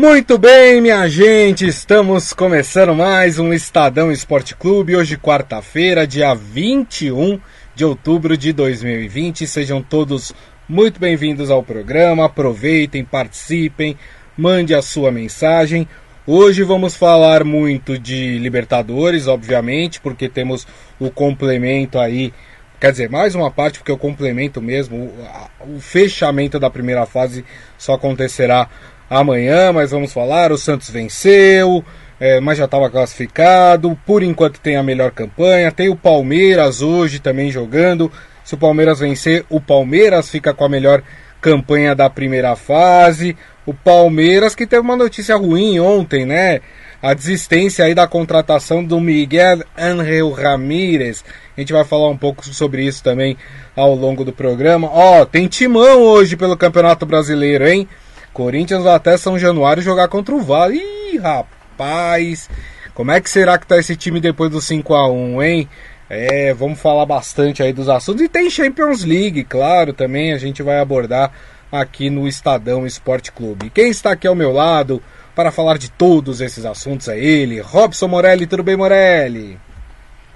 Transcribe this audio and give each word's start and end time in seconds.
Muito 0.00 0.38
bem, 0.38 0.80
minha 0.80 1.06
gente, 1.08 1.66
estamos 1.66 2.32
começando 2.32 2.94
mais 2.94 3.38
um 3.38 3.52
Estadão 3.52 4.10
Esporte 4.10 4.56
Clube. 4.56 4.96
Hoje, 4.96 5.18
quarta-feira, 5.18 6.06
dia 6.06 6.32
21 6.34 7.38
de 7.74 7.84
outubro 7.84 8.34
de 8.34 8.50
2020. 8.50 9.46
Sejam 9.46 9.82
todos 9.82 10.32
muito 10.66 10.98
bem-vindos 10.98 11.50
ao 11.50 11.62
programa. 11.62 12.24
Aproveitem, 12.24 13.04
participem, 13.04 13.94
mande 14.38 14.74
a 14.74 14.80
sua 14.80 15.12
mensagem. 15.12 15.86
Hoje 16.26 16.62
vamos 16.62 16.96
falar 16.96 17.44
muito 17.44 17.98
de 17.98 18.38
Libertadores, 18.38 19.26
obviamente, 19.26 20.00
porque 20.00 20.30
temos 20.30 20.66
o 20.98 21.10
complemento 21.10 21.98
aí. 21.98 22.32
Quer 22.80 22.92
dizer, 22.92 23.10
mais 23.10 23.34
uma 23.34 23.50
parte, 23.50 23.78
porque 23.78 23.92
o 23.92 23.98
complemento 23.98 24.62
mesmo, 24.62 25.12
o, 25.60 25.76
o 25.76 25.78
fechamento 25.78 26.58
da 26.58 26.70
primeira 26.70 27.04
fase 27.04 27.44
só 27.76 27.92
acontecerá 27.92 28.66
amanhã, 29.10 29.72
mas 29.72 29.90
vamos 29.90 30.12
falar. 30.12 30.52
O 30.52 30.56
Santos 30.56 30.88
venceu, 30.88 31.84
é, 32.20 32.38
mas 32.38 32.56
já 32.56 32.66
estava 32.66 32.88
classificado. 32.88 33.98
Por 34.06 34.22
enquanto 34.22 34.60
tem 34.60 34.76
a 34.76 34.82
melhor 34.82 35.10
campanha. 35.10 35.72
Tem 35.72 35.88
o 35.88 35.96
Palmeiras 35.96 36.80
hoje 36.80 37.18
também 37.18 37.50
jogando. 37.50 38.10
Se 38.44 38.54
o 38.54 38.58
Palmeiras 38.58 39.00
vencer, 39.00 39.44
o 39.50 39.60
Palmeiras 39.60 40.30
fica 40.30 40.54
com 40.54 40.64
a 40.64 40.68
melhor 40.68 41.02
campanha 41.40 41.94
da 41.94 42.08
primeira 42.08 42.54
fase. 42.54 43.36
O 43.66 43.74
Palmeiras 43.74 44.54
que 44.54 44.66
teve 44.66 44.82
uma 44.82 44.96
notícia 44.96 45.36
ruim 45.36 45.80
ontem, 45.80 46.24
né? 46.24 46.60
A 47.02 47.14
desistência 47.14 47.84
aí 47.84 47.94
da 47.94 48.06
contratação 48.06 48.84
do 48.84 49.00
Miguel 49.00 49.60
Angel 49.76 50.30
Ramírez. 50.30 51.24
A 51.56 51.60
gente 51.60 51.72
vai 51.72 51.84
falar 51.84 52.08
um 52.08 52.16
pouco 52.16 52.44
sobre 52.46 52.84
isso 52.84 53.02
também 53.02 53.36
ao 53.74 53.94
longo 53.94 54.24
do 54.24 54.32
programa. 54.32 54.88
Ó, 54.92 55.24
tem 55.24 55.46
timão 55.46 56.02
hoje 56.02 56.36
pelo 56.36 56.56
Campeonato 56.56 57.06
Brasileiro, 57.06 57.66
hein? 57.66 57.88
Corinthians 58.32 58.82
vai 58.82 58.94
até 58.94 59.16
São 59.16 59.38
Januário 59.38 59.82
jogar 59.82 60.08
contra 60.08 60.34
o 60.34 60.40
Vale. 60.40 60.78
Ih, 60.78 61.18
rapaz! 61.18 62.48
Como 62.94 63.10
é 63.10 63.20
que 63.20 63.30
será 63.30 63.58
que 63.58 63.66
tá 63.66 63.78
esse 63.78 63.96
time 63.96 64.20
depois 64.20 64.50
do 64.50 64.60
5 64.60 64.94
a 64.94 65.10
1 65.10 65.42
hein? 65.42 65.68
É, 66.08 66.52
vamos 66.52 66.80
falar 66.80 67.06
bastante 67.06 67.62
aí 67.62 67.72
dos 67.72 67.88
assuntos. 67.88 68.22
E 68.22 68.28
tem 68.28 68.50
Champions 68.50 69.04
League, 69.04 69.44
claro, 69.44 69.92
também 69.92 70.32
a 70.32 70.38
gente 70.38 70.62
vai 70.62 70.80
abordar 70.80 71.32
aqui 71.70 72.10
no 72.10 72.26
Estadão 72.26 72.86
Esporte 72.86 73.30
Clube. 73.30 73.70
Quem 73.70 73.90
está 73.90 74.12
aqui 74.12 74.26
ao 74.26 74.34
meu 74.34 74.52
lado 74.52 75.02
para 75.34 75.52
falar 75.52 75.78
de 75.78 75.90
todos 75.90 76.40
esses 76.40 76.64
assuntos 76.64 77.08
é 77.08 77.18
ele, 77.18 77.60
Robson 77.60 78.08
Morelli. 78.08 78.46
Tudo 78.46 78.62
bem, 78.62 78.76
Morelli? 78.76 79.56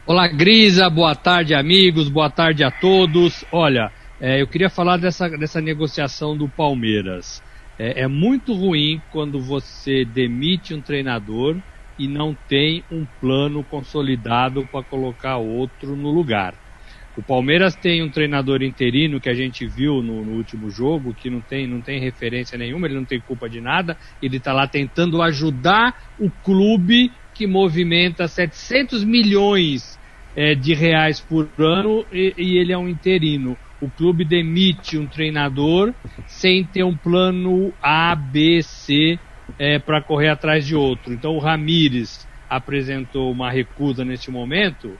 Olá, 0.07 0.29
Grisa. 0.29 0.89
Boa 0.89 1.15
tarde, 1.15 1.55
amigos. 1.55 2.09
Boa 2.09 2.31
tarde 2.31 2.63
a 2.63 2.71
todos. 2.71 3.45
Olha, 3.51 3.91
é, 4.21 4.41
eu 4.41 4.47
queria 4.47 4.71
falar 4.71 4.97
dessa, 4.97 5.29
dessa 5.29 5.61
negociação 5.61 6.37
do 6.37 6.49
Palmeiras. 6.49 7.43
É, 7.79 8.03
é 8.03 8.09
muito 8.09 8.55
ruim 8.55 9.01
quando 9.11 9.41
você 9.41 10.05
demite 10.05 10.75
um 10.75 10.81
treinador 10.81 11.57
e 11.99 12.09
não 12.09 12.35
tem 12.49 12.85
um 12.91 13.07
plano 13.21 13.65
consolidado 13.65 14.67
para 14.67 14.85
colocar 14.85 15.39
outro 15.39 15.97
no 15.97 16.11
lugar. 16.11 16.55
O 17.17 17.23
Palmeiras 17.23 17.77
tem 17.77 18.03
um 18.03 18.11
treinador 18.11 18.63
interino 18.63 19.21
que 19.21 19.29
a 19.29 19.35
gente 19.35 19.67
viu 19.67 20.03
no, 20.03 20.25
no, 20.25 20.33
último 20.33 20.69
jogo, 20.69 21.15
que 21.15 21.31
não 21.31 21.41
tem, 21.41 21.67
não 21.67 21.81
tem 21.81 22.01
referência 22.01 22.59
nenhuma, 22.59 22.89
ele 22.89 22.97
não 22.97 23.05
tem 23.05 23.21
culpa 23.21 23.49
de 23.49 23.61
nada, 23.61 23.97
ele 24.21 24.39
está 24.39 24.53
lá 24.53 24.67
tentando 24.67 25.23
ajudar 25.23 25.95
o 26.19 26.29
clube 26.29 27.13
que 27.33 27.47
movimenta 27.47 28.27
700 28.27 29.05
milhões 29.05 30.01
é, 30.35 30.57
de 30.57 30.75
reais 30.75 31.21
por 31.21 31.49
ano 31.57 32.05
e, 32.13 32.35
e 32.37 32.59
ele 32.59 32.73
é 32.73 32.79
um 32.79 32.89
interino 32.89 33.57
o 33.85 33.91
clube 33.91 34.25
demite 34.25 34.97
um 34.97 35.07
treinador 35.07 35.93
sem 36.27 36.65
ter 36.65 36.83
um 36.83 36.97
plano 36.97 37.73
A, 37.83 38.15
B, 38.17 38.63
C 38.63 39.19
é, 39.59 39.79
para 39.79 40.01
correr 40.01 40.29
atrás 40.29 40.67
de 40.67 40.75
outro. 40.75 41.13
Então 41.13 41.37
o 41.37 41.39
Ramires 41.39 42.27
apresentou 42.49 43.31
uma 43.31 43.51
recusa 43.51 44.05
neste 44.05 44.31
momento 44.31 44.97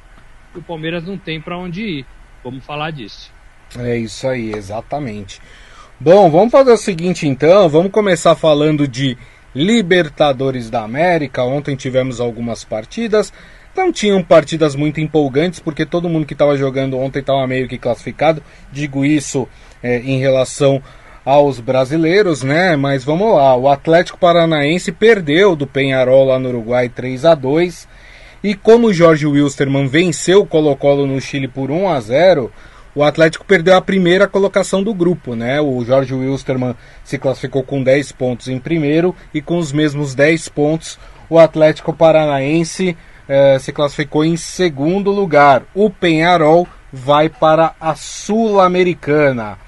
e 0.55 0.59
o 0.59 0.63
Palmeiras 0.63 1.05
não 1.05 1.17
tem 1.17 1.41
para 1.41 1.57
onde 1.57 1.83
ir. 1.83 2.07
Vamos 2.43 2.65
falar 2.65 2.91
disso. 2.91 3.33
É 3.79 3.97
isso 3.97 4.29
aí, 4.29 4.53
exatamente. 4.53 5.41
Bom, 5.99 6.31
vamos 6.31 6.53
fazer 6.53 6.73
o 6.73 6.77
seguinte 6.77 7.27
então, 7.27 7.69
vamos 7.69 7.91
começar 7.91 8.35
falando 8.35 8.87
de 8.87 9.17
Libertadores 9.55 10.69
da 10.69 10.83
América. 10.83 11.45
Ontem 11.45 11.77
tivemos 11.77 12.21
algumas 12.21 12.65
partidas 12.65 13.33
não 13.77 13.91
tinham 13.91 14.23
partidas 14.23 14.77
muito 14.77 15.01
empolgantes, 15.01 15.59
porque 15.59 15.85
todo 15.85 16.09
mundo 16.09 16.27
que 16.27 16.33
estava 16.33 16.57
jogando 16.57 16.97
ontem 16.97 17.19
estava 17.19 17.47
meio 17.47 17.69
que 17.69 17.77
classificado. 17.77 18.43
Digo 18.71 19.05
isso 19.05 19.49
é, 19.83 19.99
em 19.99 20.19
relação 20.19 20.83
aos 21.25 21.59
brasileiros, 21.59 22.43
né? 22.43 22.77
Mas 22.77 23.03
vamos 23.03 23.35
lá, 23.35 23.57
o 23.57 23.69
Atlético 23.69 24.19
Paranaense 24.19 24.93
perdeu 24.93 25.57
do 25.57 25.67
Penharol 25.67 26.27
lá 26.27 26.39
no 26.39 26.51
Uruguai 26.51 26.89
3 26.89 27.25
a 27.25 27.35
2 27.35 27.89
e 28.43 28.55
como 28.55 28.89
o 28.89 28.93
Jorge 28.93 29.27
Wilstermann 29.27 29.87
venceu 29.87 30.43
o 30.43 30.47
Colo-Colo 30.47 31.07
no 31.07 31.21
Chile 31.21 31.49
por 31.49 31.71
1 31.71 31.89
a 31.89 32.01
0, 32.01 32.53
o 32.95 33.03
Atlético 33.03 33.45
perdeu 33.45 33.77
a 33.77 33.81
primeira 33.81 34.29
colocação 34.29 34.83
do 34.83 34.95
grupo, 34.95 35.35
né? 35.35 35.61
O 35.61 35.85
Jorge 35.85 36.15
Wilstermann 36.15 36.77
se 37.03 37.19
classificou 37.19 37.63
com 37.63 37.83
10 37.83 38.13
pontos 38.13 38.49
em 38.49 38.59
primeiro 38.59 39.15
e 39.33 39.43
com 39.43 39.59
os 39.59 39.73
mesmos 39.73 40.15
10 40.15 40.49
pontos 40.51 40.99
o 41.29 41.39
Atlético 41.39 41.93
Paranaense 41.93 42.97
eh, 43.29 43.59
se 43.59 43.73
classificou 43.73 44.25
em 44.25 44.37
segundo 44.37 45.11
lugar. 45.11 45.63
O 45.75 45.91
Penharol 45.91 46.69
vai 46.93 47.29
para 47.29 47.75
a 47.81 47.95
Sul-Americana. 47.95 49.59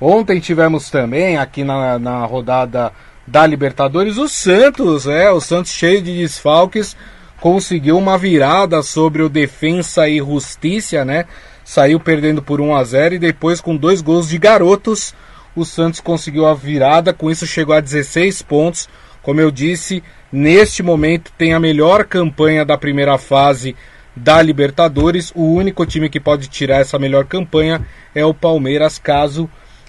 Ontem 0.00 0.40
tivemos 0.40 0.90
também, 0.90 1.36
aqui 1.36 1.62
na, 1.62 1.98
na 1.98 2.24
rodada 2.24 2.92
da 3.26 3.46
Libertadores, 3.46 4.18
o 4.18 4.28
Santos, 4.28 5.06
é, 5.06 5.30
o 5.30 5.40
Santos 5.40 5.72
cheio 5.72 6.02
de 6.02 6.18
desfalques, 6.18 6.96
conseguiu 7.40 7.96
uma 7.96 8.18
virada 8.18 8.82
sobre 8.82 9.22
o 9.22 9.28
Defensa 9.28 10.08
e 10.08 10.18
Justiça, 10.18 11.04
né? 11.04 11.26
Saiu 11.64 11.98
perdendo 11.98 12.42
por 12.42 12.60
1 12.60 12.76
a 12.76 12.84
0 12.84 13.14
e 13.14 13.18
depois 13.18 13.60
com 13.60 13.76
dois 13.76 14.02
gols 14.02 14.28
de 14.28 14.38
garotos, 14.38 15.14
o 15.56 15.64
Santos 15.64 16.00
conseguiu 16.00 16.46
a 16.46 16.54
virada, 16.54 17.12
com 17.12 17.30
isso 17.30 17.46
chegou 17.46 17.74
a 17.74 17.80
16 17.80 18.42
pontos. 18.42 18.88
Como 19.22 19.40
eu 19.40 19.50
disse, 19.50 20.02
neste 20.30 20.82
momento 20.82 21.32
tem 21.38 21.54
a 21.54 21.60
melhor 21.60 22.04
campanha 22.04 22.64
da 22.64 22.76
primeira 22.76 23.16
fase 23.16 23.74
da 24.14 24.42
Libertadores. 24.42 25.32
O 25.34 25.54
único 25.54 25.86
time 25.86 26.08
que 26.08 26.20
pode 26.20 26.48
tirar 26.48 26.80
essa 26.80 26.98
melhor 26.98 27.24
campanha 27.24 27.86
é 28.14 28.24
o 28.24 28.34
Palmeiras, 28.34 28.98
caso 28.98 29.48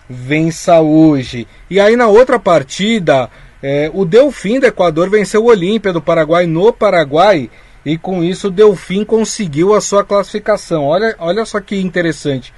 vença 0.09 0.79
hoje. 0.79 1.47
E 1.69 1.79
aí 1.79 1.95
na 1.95 2.07
outra 2.07 2.39
partida, 2.39 3.29
é, 3.61 3.89
o 3.93 4.05
Delfim 4.05 4.59
do 4.59 4.67
Equador 4.67 5.09
venceu 5.09 5.43
o 5.43 5.47
Olímpia 5.47 5.91
do 5.91 6.01
Paraguai 6.01 6.45
no 6.45 6.71
Paraguai. 6.71 7.49
E 7.85 7.97
com 7.97 8.23
isso 8.23 8.47
o 8.47 8.51
Delfim 8.51 9.05
conseguiu 9.05 9.73
a 9.73 9.81
sua 9.81 10.03
classificação. 10.03 10.85
Olha, 10.85 11.15
olha 11.19 11.45
só 11.45 11.59
que 11.61 11.79
interessante. 11.79 12.53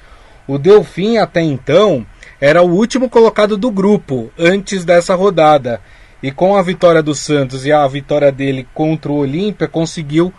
O 0.48 0.58
Delfim 0.58 1.18
até 1.18 1.42
então 1.42 2.06
era 2.40 2.62
o 2.62 2.72
último 2.72 3.10
colocado 3.10 3.58
do 3.58 3.70
grupo 3.70 4.32
antes 4.40 4.86
dessa 4.86 5.14
rodada. 5.16 5.82
E 6.24 6.32
com 6.32 6.56
a 6.56 6.62
vitória 6.62 7.04
do 7.04 7.14
Santos 7.14 7.66
e 7.66 7.72
a 7.72 7.86
vitória 7.88 8.32
dele 8.32 8.68
contra 8.74 9.12
o 9.12 9.18
Olímpia, 9.18 9.68
conseguiu 9.68 10.34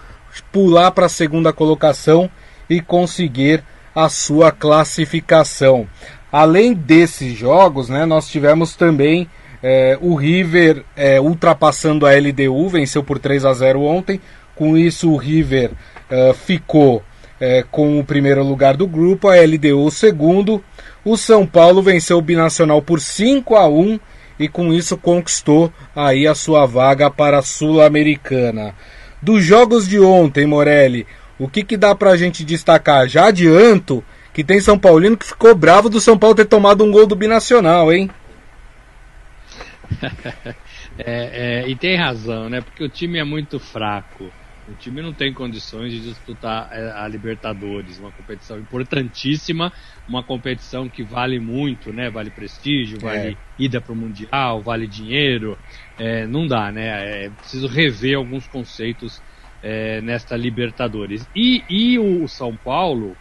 pular 0.51 0.91
para 0.91 1.07
a 1.07 1.11
segunda 1.11 1.53
colocação 1.53 2.31
e 2.69 2.81
conseguir 2.81 3.63
a 3.95 4.09
sua 4.09 4.51
classificação. 4.51 5.87
Além 6.31 6.73
desses 6.73 7.37
jogos, 7.37 7.89
né, 7.89 8.07
nós 8.07 8.29
tivemos 8.29 8.77
também 8.77 9.29
é, 9.63 9.99
o 10.01 10.15
River 10.15 10.85
é, 10.97 11.21
ultrapassando 11.21 12.07
a 12.07 12.11
LDU, 12.13 12.69
venceu 12.69 13.03
por 13.03 13.19
3 13.19 13.45
a 13.45 13.53
0 13.53 13.83
ontem. 13.83 14.21
Com 14.59 14.77
isso, 14.77 15.13
o 15.13 15.17
River 15.17 15.71
é, 16.11 16.35
ficou 16.35 17.01
é, 17.41 17.65
com 17.71 18.01
o 18.01 18.05
primeiro 18.05 18.43
lugar 18.43 18.77
do 18.77 18.89
grupo, 18.89 19.29
a 19.29 19.37
LDU 19.37 19.85
o 19.85 19.89
segundo. 19.89 20.65
O 21.05 21.17
São 21.17 21.47
Paulo 21.47 21.81
venceu 21.81 22.19
o 22.19 22.23
Binacional 22.23 22.83
por 22.83 23.01
5 23.01 23.55
a 23.55 23.69
1 23.69 24.01
e 24.37 24.49
com 24.49 24.73
isso 24.73 24.97
conquistou 24.97 25.73
aí 25.95 26.27
a 26.27 26.35
sua 26.35 26.67
vaga 26.67 27.09
para 27.09 27.39
a 27.39 27.43
Sul-Americana. 27.43 28.75
Dos 29.23 29.45
jogos 29.45 29.87
de 29.87 30.01
ontem, 30.01 30.45
Morelli, 30.45 31.07
o 31.39 31.47
que, 31.47 31.63
que 31.63 31.77
dá 31.77 31.95
para 31.95 32.11
a 32.11 32.17
gente 32.17 32.45
destacar? 32.45 33.07
Já 33.07 33.29
adianto 33.29 34.03
que 34.35 34.43
tem 34.43 34.59
São 34.59 34.77
Paulino 34.77 35.17
que 35.17 35.27
ficou 35.27 35.55
bravo 35.55 35.89
do 35.89 36.01
São 36.01 36.19
Paulo 36.19 36.35
ter 36.35 36.47
tomado 36.47 36.83
um 36.83 36.91
gol 36.91 37.07
do 37.07 37.15
Binacional, 37.15 37.93
hein? 37.93 38.11
é, 40.99 41.63
é, 41.63 41.69
e 41.69 41.77
tem 41.77 41.97
razão, 41.97 42.51
né? 42.51 42.61
Porque 42.61 42.83
o 42.83 42.89
time 42.89 43.21
é 43.21 43.25
muito 43.25 43.61
fraco. 43.61 44.33
O 44.71 44.75
time 44.75 45.01
não 45.01 45.15
tem 45.15 45.33
condições 45.33 45.91
de 45.93 46.01
disputar 46.01 46.69
é, 46.71 46.91
a 46.93 47.09
Libertadores, 47.09 47.99
uma 47.99 48.13
competição 48.13 48.59
importantíssima, 48.59 49.73
uma 50.07 50.23
competição 50.23 50.89
que 50.89 51.03
vale 51.03 51.41
muito, 51.41 51.91
né? 51.91 52.11
Vale 52.11 52.31
prestígio, 52.31 53.01
vale 53.01 53.31
é. 53.31 53.37
ida 53.59 53.81
para 53.81 53.93
o 53.93 53.97
Mundial, 53.97 54.61
vale 54.61 54.87
dinheiro. 54.87 55.59
É, 55.99 56.27
não 56.27 56.47
dá, 56.47 56.71
né? 56.71 57.25
É 57.25 57.31
preciso 57.31 57.67
rever 57.67 58.19
alguns 58.19 58.47
conceitos 58.47 59.23
é, 59.63 60.03
nesta 60.03 60.37
Libertadores. 60.37 61.27
E, 61.35 61.65
e 61.71 61.99
o 61.99 62.29
São 62.29 62.55
Paulo 62.55 63.17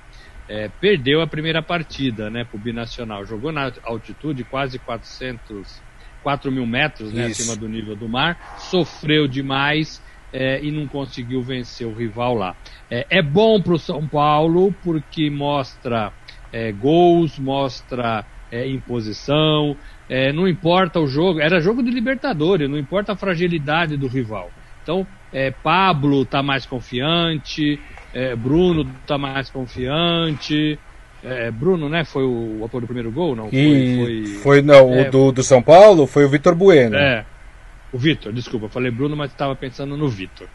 é, 0.49 0.67
perdeu 0.81 1.21
a 1.21 1.27
primeira 1.27 1.63
partida, 1.63 2.29
né? 2.29 2.43
Para 2.43 2.57
o 2.57 2.59
Binacional. 2.59 3.25
Jogou 3.25 3.53
na 3.53 3.71
altitude 3.83 4.43
quase 4.43 4.77
400 4.79 5.87
4 6.23 6.51
mil 6.51 6.65
metros 6.65 7.13
né, 7.13 7.27
acima 7.27 7.55
do 7.55 7.69
nível 7.69 7.95
do 7.95 8.09
mar, 8.09 8.57
sofreu 8.57 9.29
demais 9.29 10.01
é, 10.37 10.63
e 10.63 10.71
não 10.71 10.87
conseguiu 10.87 11.41
vencer 11.41 11.87
o 11.87 11.93
rival 11.93 12.35
lá. 12.35 12.55
É, 12.91 13.07
é 13.09 13.21
bom 13.23 13.59
para 13.59 13.73
o 13.73 13.79
São 13.79 14.07
Paulo 14.07 14.71
porque 14.83 15.31
mostra 15.31 16.13
é, 16.53 16.71
gols, 16.71 17.39
mostra 17.39 18.23
é, 18.51 18.67
imposição, 18.69 19.75
é, 20.07 20.31
não 20.31 20.47
importa 20.47 20.99
o 20.99 21.07
jogo, 21.07 21.39
era 21.39 21.59
jogo 21.59 21.81
de 21.81 21.89
Libertadores, 21.89 22.69
não 22.69 22.77
importa 22.77 23.13
a 23.13 23.15
fragilidade 23.15 23.97
do 23.97 24.07
rival. 24.07 24.51
Então, 24.83 25.07
é, 25.33 25.49
Pablo 25.49 26.21
está 26.21 26.43
mais 26.43 26.67
confiante, 26.67 27.79
Bruno 28.37 28.89
está 29.01 29.17
mais 29.17 29.49
confiante. 29.49 30.79
Bruno, 31.59 31.89
né? 31.89 32.05
Foi 32.05 32.23
o, 32.23 32.59
autor 32.61 32.81
do 32.81 32.87
primeiro 32.87 33.11
gol, 33.11 33.35
não? 33.35 33.49
Foi, 33.49 33.95
foi... 33.97 34.25
foi 34.41 34.61
não, 34.61 34.89
o 34.89 35.11
do, 35.11 35.31
do 35.33 35.43
São 35.43 35.61
Paulo 35.61 36.07
foi 36.07 36.23
o 36.23 36.29
Vitor 36.29 36.55
Bueno. 36.55 36.95
É, 36.95 37.25
o 37.91 37.97
Vitor, 37.97 38.33
desculpa, 38.33 38.69
falei 38.69 38.91
Bruno, 38.91 39.15
mas 39.15 39.31
estava 39.31 39.55
pensando 39.55 39.95
no 39.95 40.07
Vitor. 40.09 40.47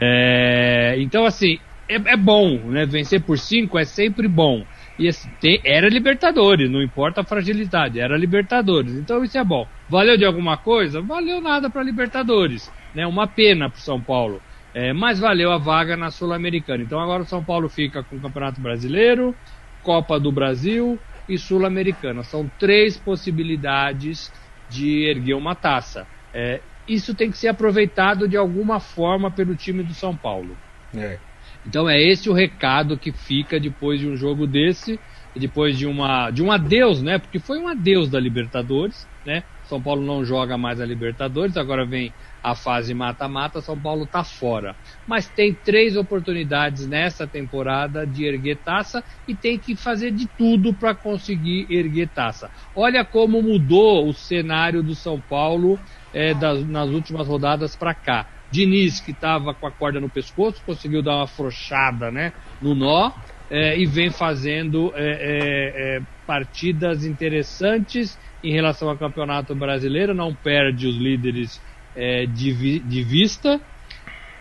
É, 0.00 0.96
então, 0.98 1.24
assim, 1.24 1.58
é, 1.88 1.94
é, 1.94 2.16
bom, 2.16 2.58
né? 2.58 2.84
Vencer 2.84 3.22
por 3.22 3.38
cinco 3.38 3.78
é 3.78 3.84
sempre 3.84 4.28
bom. 4.28 4.64
E 4.98 5.08
assim, 5.08 5.30
tem, 5.40 5.60
era 5.64 5.88
Libertadores, 5.88 6.70
não 6.70 6.82
importa 6.82 7.22
a 7.22 7.24
fragilidade, 7.24 7.98
era 7.98 8.16
Libertadores. 8.16 8.92
Então 8.94 9.24
isso 9.24 9.38
é 9.38 9.44
bom. 9.44 9.66
Valeu 9.88 10.16
de 10.16 10.24
alguma 10.24 10.56
coisa? 10.56 11.00
Valeu 11.00 11.40
nada 11.40 11.70
para 11.70 11.82
Libertadores. 11.82 12.70
Né? 12.94 13.06
Uma 13.06 13.26
pena 13.26 13.70
para 13.70 13.78
São 13.78 14.00
Paulo. 14.00 14.42
É, 14.74 14.92
mas 14.92 15.18
valeu 15.18 15.50
a 15.50 15.56
vaga 15.56 15.96
na 15.96 16.10
Sul-Americana. 16.10 16.82
Então 16.82 17.00
agora 17.00 17.22
o 17.22 17.26
São 17.26 17.42
Paulo 17.42 17.68
fica 17.68 18.02
com 18.02 18.16
o 18.16 18.20
Campeonato 18.20 18.60
Brasileiro, 18.60 19.34
Copa 19.82 20.20
do 20.20 20.30
Brasil 20.30 20.98
e 21.28 21.38
Sul-Americana. 21.38 22.22
São 22.22 22.50
três 22.58 22.96
possibilidades 22.96 24.30
de 24.68 25.08
erguer 25.08 25.34
uma 25.34 25.54
taça. 25.54 26.06
É, 26.34 26.60
isso 26.88 27.14
tem 27.14 27.30
que 27.30 27.38
ser 27.38 27.48
aproveitado 27.48 28.26
de 28.26 28.36
alguma 28.36 28.80
forma 28.80 29.30
pelo 29.30 29.54
time 29.54 29.82
do 29.82 29.94
São 29.94 30.16
Paulo. 30.16 30.56
É. 30.96 31.18
Então 31.66 31.88
é 31.88 32.00
esse 32.00 32.30
o 32.30 32.32
recado 32.32 32.96
que 32.96 33.12
fica 33.12 33.60
depois 33.60 34.00
de 34.00 34.08
um 34.08 34.16
jogo 34.16 34.46
desse, 34.46 34.98
depois 35.36 35.76
de 35.76 35.86
uma 35.86 36.30
de 36.30 36.42
um 36.42 36.50
adeus, 36.50 37.02
né? 37.02 37.18
Porque 37.18 37.38
foi 37.38 37.58
um 37.58 37.68
adeus 37.68 38.08
da 38.08 38.18
Libertadores, 38.18 39.06
né? 39.24 39.42
São 39.68 39.82
Paulo 39.82 40.02
não 40.02 40.24
joga 40.24 40.56
mais 40.56 40.80
a 40.80 40.86
Libertadores, 40.86 41.58
agora 41.58 41.84
vem 41.84 42.10
a 42.42 42.54
fase 42.54 42.94
mata-mata, 42.94 43.60
São 43.60 43.78
Paulo 43.78 44.04
está 44.04 44.24
fora. 44.24 44.74
Mas 45.06 45.28
tem 45.28 45.52
três 45.52 45.94
oportunidades 45.94 46.88
nessa 46.88 47.26
temporada 47.26 48.06
de 48.06 48.24
erguer 48.24 48.56
taça 48.62 49.04
e 49.26 49.34
tem 49.34 49.58
que 49.58 49.76
fazer 49.76 50.10
de 50.10 50.26
tudo 50.26 50.72
para 50.72 50.94
conseguir 50.94 51.66
erguer 51.68 52.08
taça. 52.08 52.50
Olha 52.74 53.04
como 53.04 53.42
mudou 53.42 54.08
o 54.08 54.14
cenário 54.14 54.82
do 54.82 54.94
São 54.94 55.20
Paulo 55.20 55.78
é, 56.12 56.34
das, 56.34 56.66
nas 56.66 56.88
últimas 56.88 57.26
rodadas 57.26 57.76
para 57.76 57.94
cá. 57.94 58.26
Diniz, 58.50 59.00
que 59.00 59.10
estava 59.10 59.52
com 59.52 59.66
a 59.66 59.70
corda 59.70 60.00
no 60.00 60.08
pescoço, 60.08 60.62
conseguiu 60.64 61.02
dar 61.02 61.16
uma 61.16 61.24
afrouxada 61.24 62.10
né, 62.10 62.32
no 62.60 62.74
nó 62.74 63.12
é, 63.50 63.78
e 63.78 63.86
vem 63.86 64.10
fazendo 64.10 64.92
é, 64.94 65.02
é, 65.02 65.96
é, 65.96 66.02
partidas 66.26 67.04
interessantes 67.04 68.18
em 68.42 68.52
relação 68.52 68.88
ao 68.88 68.96
Campeonato 68.96 69.54
Brasileiro, 69.54 70.14
não 70.14 70.34
perde 70.34 70.86
os 70.86 70.96
líderes 70.96 71.60
é, 71.94 72.24
de, 72.26 72.52
vi, 72.52 72.78
de, 72.78 73.02
vista. 73.02 73.60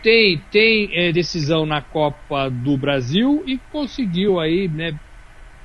Tem, 0.03 0.37
tem 0.51 1.11
decisão 1.11 1.65
na 1.65 1.81
Copa 1.81 2.49
do 2.49 2.77
Brasil 2.77 3.43
e 3.45 3.57
conseguiu 3.71 4.39
aí, 4.39 4.67
né, 4.67 4.97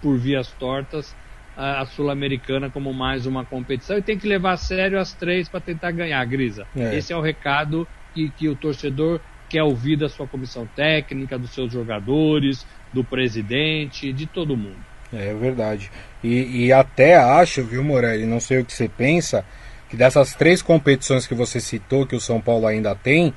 por 0.00 0.18
vias 0.18 0.50
tortas, 0.52 1.14
a, 1.56 1.82
a 1.82 1.86
Sul-Americana 1.86 2.70
como 2.70 2.92
mais 2.92 3.26
uma 3.26 3.44
competição 3.44 3.98
e 3.98 4.02
tem 4.02 4.18
que 4.18 4.26
levar 4.26 4.52
a 4.52 4.56
sério 4.56 4.98
as 4.98 5.12
três 5.12 5.48
para 5.48 5.60
tentar 5.60 5.90
ganhar, 5.90 6.24
Grisa. 6.24 6.66
Esse 6.74 7.12
é 7.12 7.16
o 7.16 7.20
recado 7.20 7.86
que, 8.14 8.30
que 8.30 8.48
o 8.48 8.56
torcedor 8.56 9.20
quer 9.48 9.62
ouvir 9.62 9.96
da 9.96 10.08
sua 10.08 10.26
comissão 10.26 10.66
técnica, 10.74 11.38
dos 11.38 11.50
seus 11.50 11.72
jogadores, 11.72 12.66
do 12.92 13.04
presidente, 13.04 14.12
de 14.12 14.26
todo 14.26 14.56
mundo. 14.56 14.80
É 15.12 15.34
verdade. 15.34 15.90
E, 16.24 16.64
e 16.66 16.72
até 16.72 17.16
acho, 17.16 17.62
viu, 17.62 17.84
Morelli, 17.84 18.24
não 18.24 18.40
sei 18.40 18.60
o 18.60 18.64
que 18.64 18.72
você 18.72 18.88
pensa, 18.88 19.44
que 19.90 19.96
dessas 19.96 20.34
três 20.34 20.62
competições 20.62 21.26
que 21.26 21.34
você 21.34 21.60
citou, 21.60 22.06
que 22.06 22.16
o 22.16 22.20
São 22.20 22.40
Paulo 22.40 22.66
ainda 22.66 22.94
tem, 22.94 23.34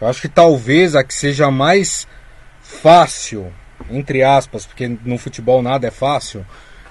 eu 0.00 0.08
acho 0.08 0.20
que 0.20 0.28
talvez 0.28 0.96
a 0.96 1.04
que 1.04 1.14
seja 1.14 1.52
mais 1.52 2.08
fácil, 2.60 3.52
entre 3.88 4.24
aspas, 4.24 4.66
porque 4.66 4.88
no 4.88 5.16
futebol 5.16 5.62
nada 5.62 5.86
é 5.86 5.90
fácil, 5.92 6.44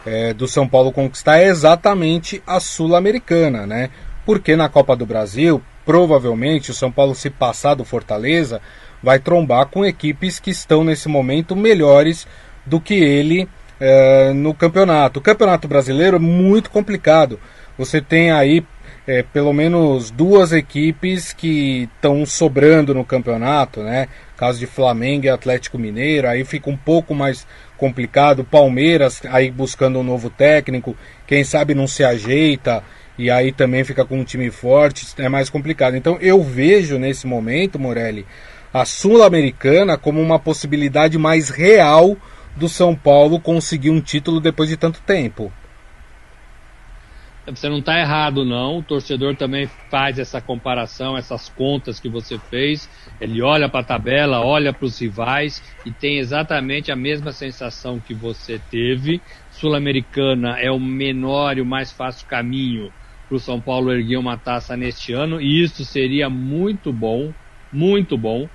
é, 0.05 0.33
do 0.33 0.47
São 0.47 0.67
Paulo 0.67 0.91
conquistar 0.91 1.39
é 1.39 1.47
exatamente 1.47 2.41
a 2.45 2.59
Sul-Americana, 2.59 3.65
né? 3.65 3.89
Porque 4.25 4.55
na 4.55 4.69
Copa 4.69 4.95
do 4.95 5.05
Brasil, 5.05 5.61
provavelmente 5.85 6.71
o 6.71 6.73
São 6.73 6.91
Paulo, 6.91 7.15
se 7.15 7.29
passar 7.29 7.75
do 7.75 7.85
Fortaleza, 7.85 8.61
vai 9.01 9.19
trombar 9.19 9.67
com 9.67 9.85
equipes 9.85 10.39
que 10.39 10.51
estão 10.51 10.83
nesse 10.83 11.09
momento 11.09 11.55
melhores 11.55 12.25
do 12.65 12.79
que 12.79 12.93
ele 12.93 13.47
é, 13.79 14.31
no 14.33 14.53
campeonato. 14.53 15.19
O 15.19 15.23
campeonato 15.23 15.67
brasileiro 15.67 16.15
é 16.15 16.19
muito 16.19 16.69
complicado. 16.69 17.39
Você 17.77 17.99
tem 17.99 18.31
aí 18.31 18.63
é, 19.05 19.21
pelo 19.21 19.51
menos 19.51 20.09
duas 20.09 20.53
equipes 20.53 21.33
que 21.33 21.89
estão 21.95 22.25
sobrando 22.25 22.93
no 22.93 23.03
campeonato, 23.03 23.81
né? 23.81 24.07
Caso 24.37 24.59
de 24.59 24.65
Flamengo 24.65 25.25
e 25.25 25.29
Atlético 25.29 25.77
Mineiro, 25.77 26.27
aí 26.27 26.45
fica 26.45 26.69
um 26.69 26.77
pouco 26.77 27.13
mais 27.13 27.45
complicado. 27.83 28.45
Palmeiras 28.45 29.21
aí 29.29 29.51
buscando 29.51 29.99
um 29.99 30.03
novo 30.03 30.29
técnico, 30.29 30.95
quem 31.27 31.43
sabe 31.43 31.75
não 31.75 31.85
se 31.85 32.01
ajeita 32.01 32.81
e 33.17 33.29
aí 33.29 33.51
também 33.51 33.83
fica 33.83 34.05
com 34.05 34.21
um 34.21 34.23
time 34.23 34.49
forte, 34.49 35.05
é 35.17 35.27
mais 35.27 35.49
complicado. 35.49 35.97
Então 35.97 36.17
eu 36.21 36.41
vejo 36.41 36.97
nesse 36.97 37.27
momento, 37.27 37.77
Morelli, 37.77 38.25
a 38.73 38.85
Sul-Americana 38.85 39.97
como 39.97 40.21
uma 40.21 40.39
possibilidade 40.39 41.17
mais 41.17 41.49
real 41.49 42.15
do 42.55 42.69
São 42.69 42.95
Paulo 42.95 43.37
conseguir 43.37 43.89
um 43.89 43.99
título 43.99 44.39
depois 44.39 44.69
de 44.69 44.77
tanto 44.77 45.01
tempo. 45.01 45.51
Você 47.45 47.67
não 47.67 47.79
está 47.79 47.99
errado, 47.99 48.45
não. 48.45 48.77
O 48.77 48.83
torcedor 48.83 49.35
também 49.35 49.67
faz 49.89 50.17
essa 50.17 50.41
comparação, 50.41 51.17
essas 51.17 51.49
contas 51.49 51.99
que 51.99 52.07
você 52.07 52.39
fez. 52.39 52.89
Ele 53.19 53.41
olha 53.41 53.67
para 53.67 53.81
a 53.81 53.85
tabela, 53.85 54.41
olha 54.41 54.71
para 54.71 54.85
os 54.85 54.99
rivais 54.99 55.61
e 55.83 55.91
tem 55.91 56.19
exatamente 56.19 56.89
a 56.89 56.95
mesma 56.95 57.33
sensação 57.33 57.99
que 57.99 58.13
você 58.13 58.57
teve. 58.59 59.21
Sul-Americana 59.49 60.57
é 60.57 60.71
o 60.71 60.79
menor 60.79 61.57
e 61.57 61.61
o 61.61 61.65
mais 61.65 61.91
fácil 61.91 62.25
caminho 62.27 62.93
para 63.27 63.35
o 63.35 63.39
São 63.39 63.59
Paulo 63.59 63.91
erguer 63.91 64.17
uma 64.17 64.37
taça 64.37 64.77
neste 64.77 65.11
ano 65.11 65.41
e 65.41 65.61
isso 65.63 65.83
seria 65.83 66.29
muito 66.29 66.93
bom, 66.93 67.33
muito 67.69 68.17
bom. 68.17 68.49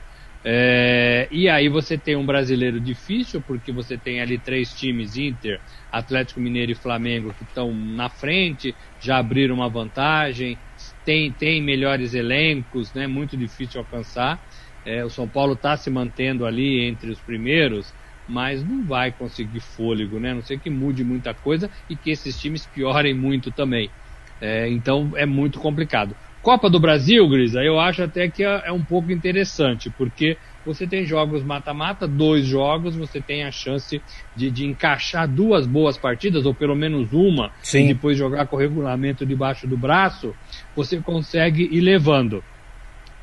É, 0.45 1.29
e 1.33 1.49
aí 1.49 1.69
você 1.69 1.99
tem 1.99 2.17
um 2.17 2.25
brasileiro 2.25 2.81
difícil, 2.81 3.43
porque 3.43 3.73
você 3.73 3.99
tem 3.99 4.21
ali 4.21 4.39
três 4.39 4.73
times, 4.73 5.17
Inter, 5.17 5.61
Atlético 5.91 6.41
Mineiro 6.41 6.73
e 6.73 6.75
Flamengo, 6.77 7.35
que 7.35 7.43
estão 7.45 7.75
na 7.75 8.09
frente, 8.09 8.77
já 8.99 9.19
abriram 9.19 9.57
uma 9.57 9.69
vantagem, 9.69 10.63
tem, 11.05 11.33
tem 11.33 11.61
melhores 11.63 12.15
elencos, 12.15 12.93
né, 12.95 13.07
muito 13.07 13.37
difícil 13.37 13.81
alcançar. 13.81 14.41
É, 14.85 15.05
o 15.05 15.11
São 15.11 15.29
Paulo 15.29 15.55
está 15.55 15.77
se 15.77 15.91
mantendo 15.91 16.47
ali 16.47 16.81
entre 16.83 17.11
os 17.11 17.21
primeiros, 17.21 17.95
mas 18.27 18.65
não 18.65 18.85
vai 18.85 19.13
conseguir 19.13 19.61
fôlego, 19.61 20.19
né? 20.21 20.31
A 20.33 20.35
não 20.35 20.43
sei 20.43 20.59
que 20.59 20.71
mude 20.71 21.03
muita 21.03 21.35
coisa 21.35 21.71
e 21.89 21.97
que 21.97 22.11
esses 22.11 22.39
times 22.39 22.67
piorem 22.67 23.15
muito 23.15 23.51
também. 23.53 23.93
É, 24.41 24.69
então 24.71 25.17
é 25.17 25.27
muito 25.27 25.59
complicado. 25.59 26.17
Copa 26.49 26.71
do 26.71 26.81
Brasil, 26.81 27.29
Grisa, 27.29 27.63
eu 27.63 27.79
acho 27.79 28.03
até 28.03 28.27
que 28.27 28.43
é, 28.43 28.63
é 28.69 28.73
um 28.73 28.83
pouco 28.83 29.13
interessante, 29.13 29.91
porque 29.91 30.39
você 30.65 30.87
tem 30.87 31.05
jogos 31.05 31.45
mata-mata, 31.45 32.09
dois 32.09 32.47
jogos, 32.47 32.97
você 32.97 33.21
tem 33.21 33.45
a 33.45 33.51
chance 33.51 34.01
de, 34.35 34.51
de, 34.51 34.65
encaixar 34.65 35.29
duas 35.29 35.67
boas 35.67 35.99
partidas, 35.99 36.47
ou 36.47 36.55
pelo 36.55 36.75
menos 36.75 37.13
uma, 37.13 37.53
Sim. 37.61 37.85
e 37.85 37.89
depois 37.89 38.17
jogar 38.17 38.47
com 38.47 38.57
o 38.57 38.59
regulamento 38.59 39.27
debaixo 39.27 39.67
do 39.67 39.77
braço, 39.77 40.35
você 40.75 40.99
consegue 41.03 41.65
ir 41.65 41.83
levando. 41.83 42.43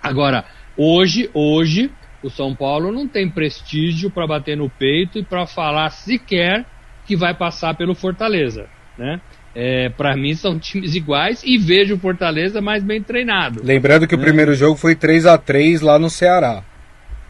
Agora, 0.04 0.46
hoje, 0.78 1.28
hoje, 1.34 1.90
o 2.22 2.30
São 2.30 2.56
Paulo 2.56 2.92
não 2.92 3.08
tem 3.08 3.28
prestígio 3.28 4.12
para 4.12 4.28
bater 4.28 4.56
no 4.56 4.70
peito 4.70 5.18
e 5.18 5.24
para 5.24 5.48
falar 5.48 5.90
sequer 5.90 6.64
que 7.08 7.16
vai 7.16 7.34
passar 7.34 7.74
pelo 7.74 7.96
Fortaleza, 7.96 8.70
né? 8.96 9.20
É, 9.56 9.88
para 9.88 10.18
mim 10.18 10.36
são 10.36 10.60
times 10.60 10.96
iguais 10.96 11.42
e 11.42 11.58
vejo 11.58 11.96
o 11.96 11.98
Fortaleza 11.98 12.62
mais 12.62 12.84
bem 12.84 13.02
treinado. 13.02 13.62
Lembrando 13.64 14.06
que 14.06 14.14
o 14.14 14.20
primeiro 14.20 14.54
jogo 14.54 14.76
foi 14.76 14.96
3 14.96 15.26
a 15.26 15.38
3 15.38 15.80
lá 15.80 15.98
no 15.98 16.10
Ceará. 16.10 16.62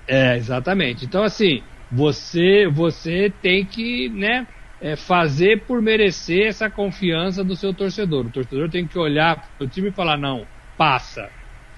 É, 0.07 0.35
exatamente. 0.35 1.05
Então 1.05 1.23
assim, 1.23 1.61
você 1.91 2.67
você 2.67 3.31
tem 3.43 3.63
que, 3.63 4.09
né, 4.09 4.47
é, 4.81 4.95
fazer 4.95 5.61
por 5.61 5.81
merecer 5.83 6.47
essa 6.47 6.67
confiança 6.67 7.43
do 7.43 7.55
seu 7.55 7.71
torcedor. 7.71 8.25
O 8.25 8.31
torcedor 8.31 8.69
tem 8.69 8.87
que 8.87 8.97
olhar 8.97 9.47
para 9.55 9.65
o 9.65 9.69
time 9.69 9.89
e 9.89 9.91
falar 9.91 10.17
não, 10.17 10.47
passa, 10.75 11.29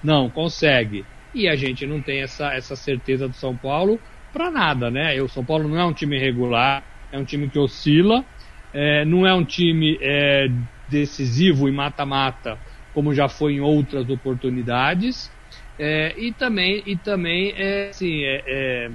não 0.02 0.30
consegue. 0.30 1.04
E 1.34 1.46
a 1.46 1.56
gente 1.56 1.86
não 1.86 2.00
tem 2.00 2.22
essa 2.22 2.54
essa 2.54 2.74
certeza 2.74 3.28
do 3.28 3.34
São 3.34 3.54
Paulo 3.54 4.00
para 4.32 4.50
nada, 4.50 4.90
né? 4.90 5.20
O 5.20 5.28
São 5.28 5.44
Paulo 5.44 5.68
não 5.68 5.78
é 5.78 5.84
um 5.84 5.92
time 5.92 6.18
regular, 6.18 6.82
é 7.12 7.18
um 7.18 7.24
time 7.24 7.50
que 7.50 7.58
oscila 7.58 8.24
é, 8.72 9.04
não 9.04 9.26
é 9.26 9.34
um 9.34 9.44
time 9.44 9.98
é, 10.00 10.48
decisivo 10.88 11.68
e 11.68 11.72
mata-mata 11.72 12.58
como 12.98 13.14
já 13.14 13.28
foi 13.28 13.54
em 13.54 13.60
outras 13.60 14.08
oportunidades. 14.10 15.30
É, 15.78 16.12
e 16.18 16.32
também, 16.32 16.82
e 16.84 16.96
também 16.96 17.54
é, 17.56 17.90
assim, 17.90 18.24
é, 18.24 18.42
é, 18.44 18.90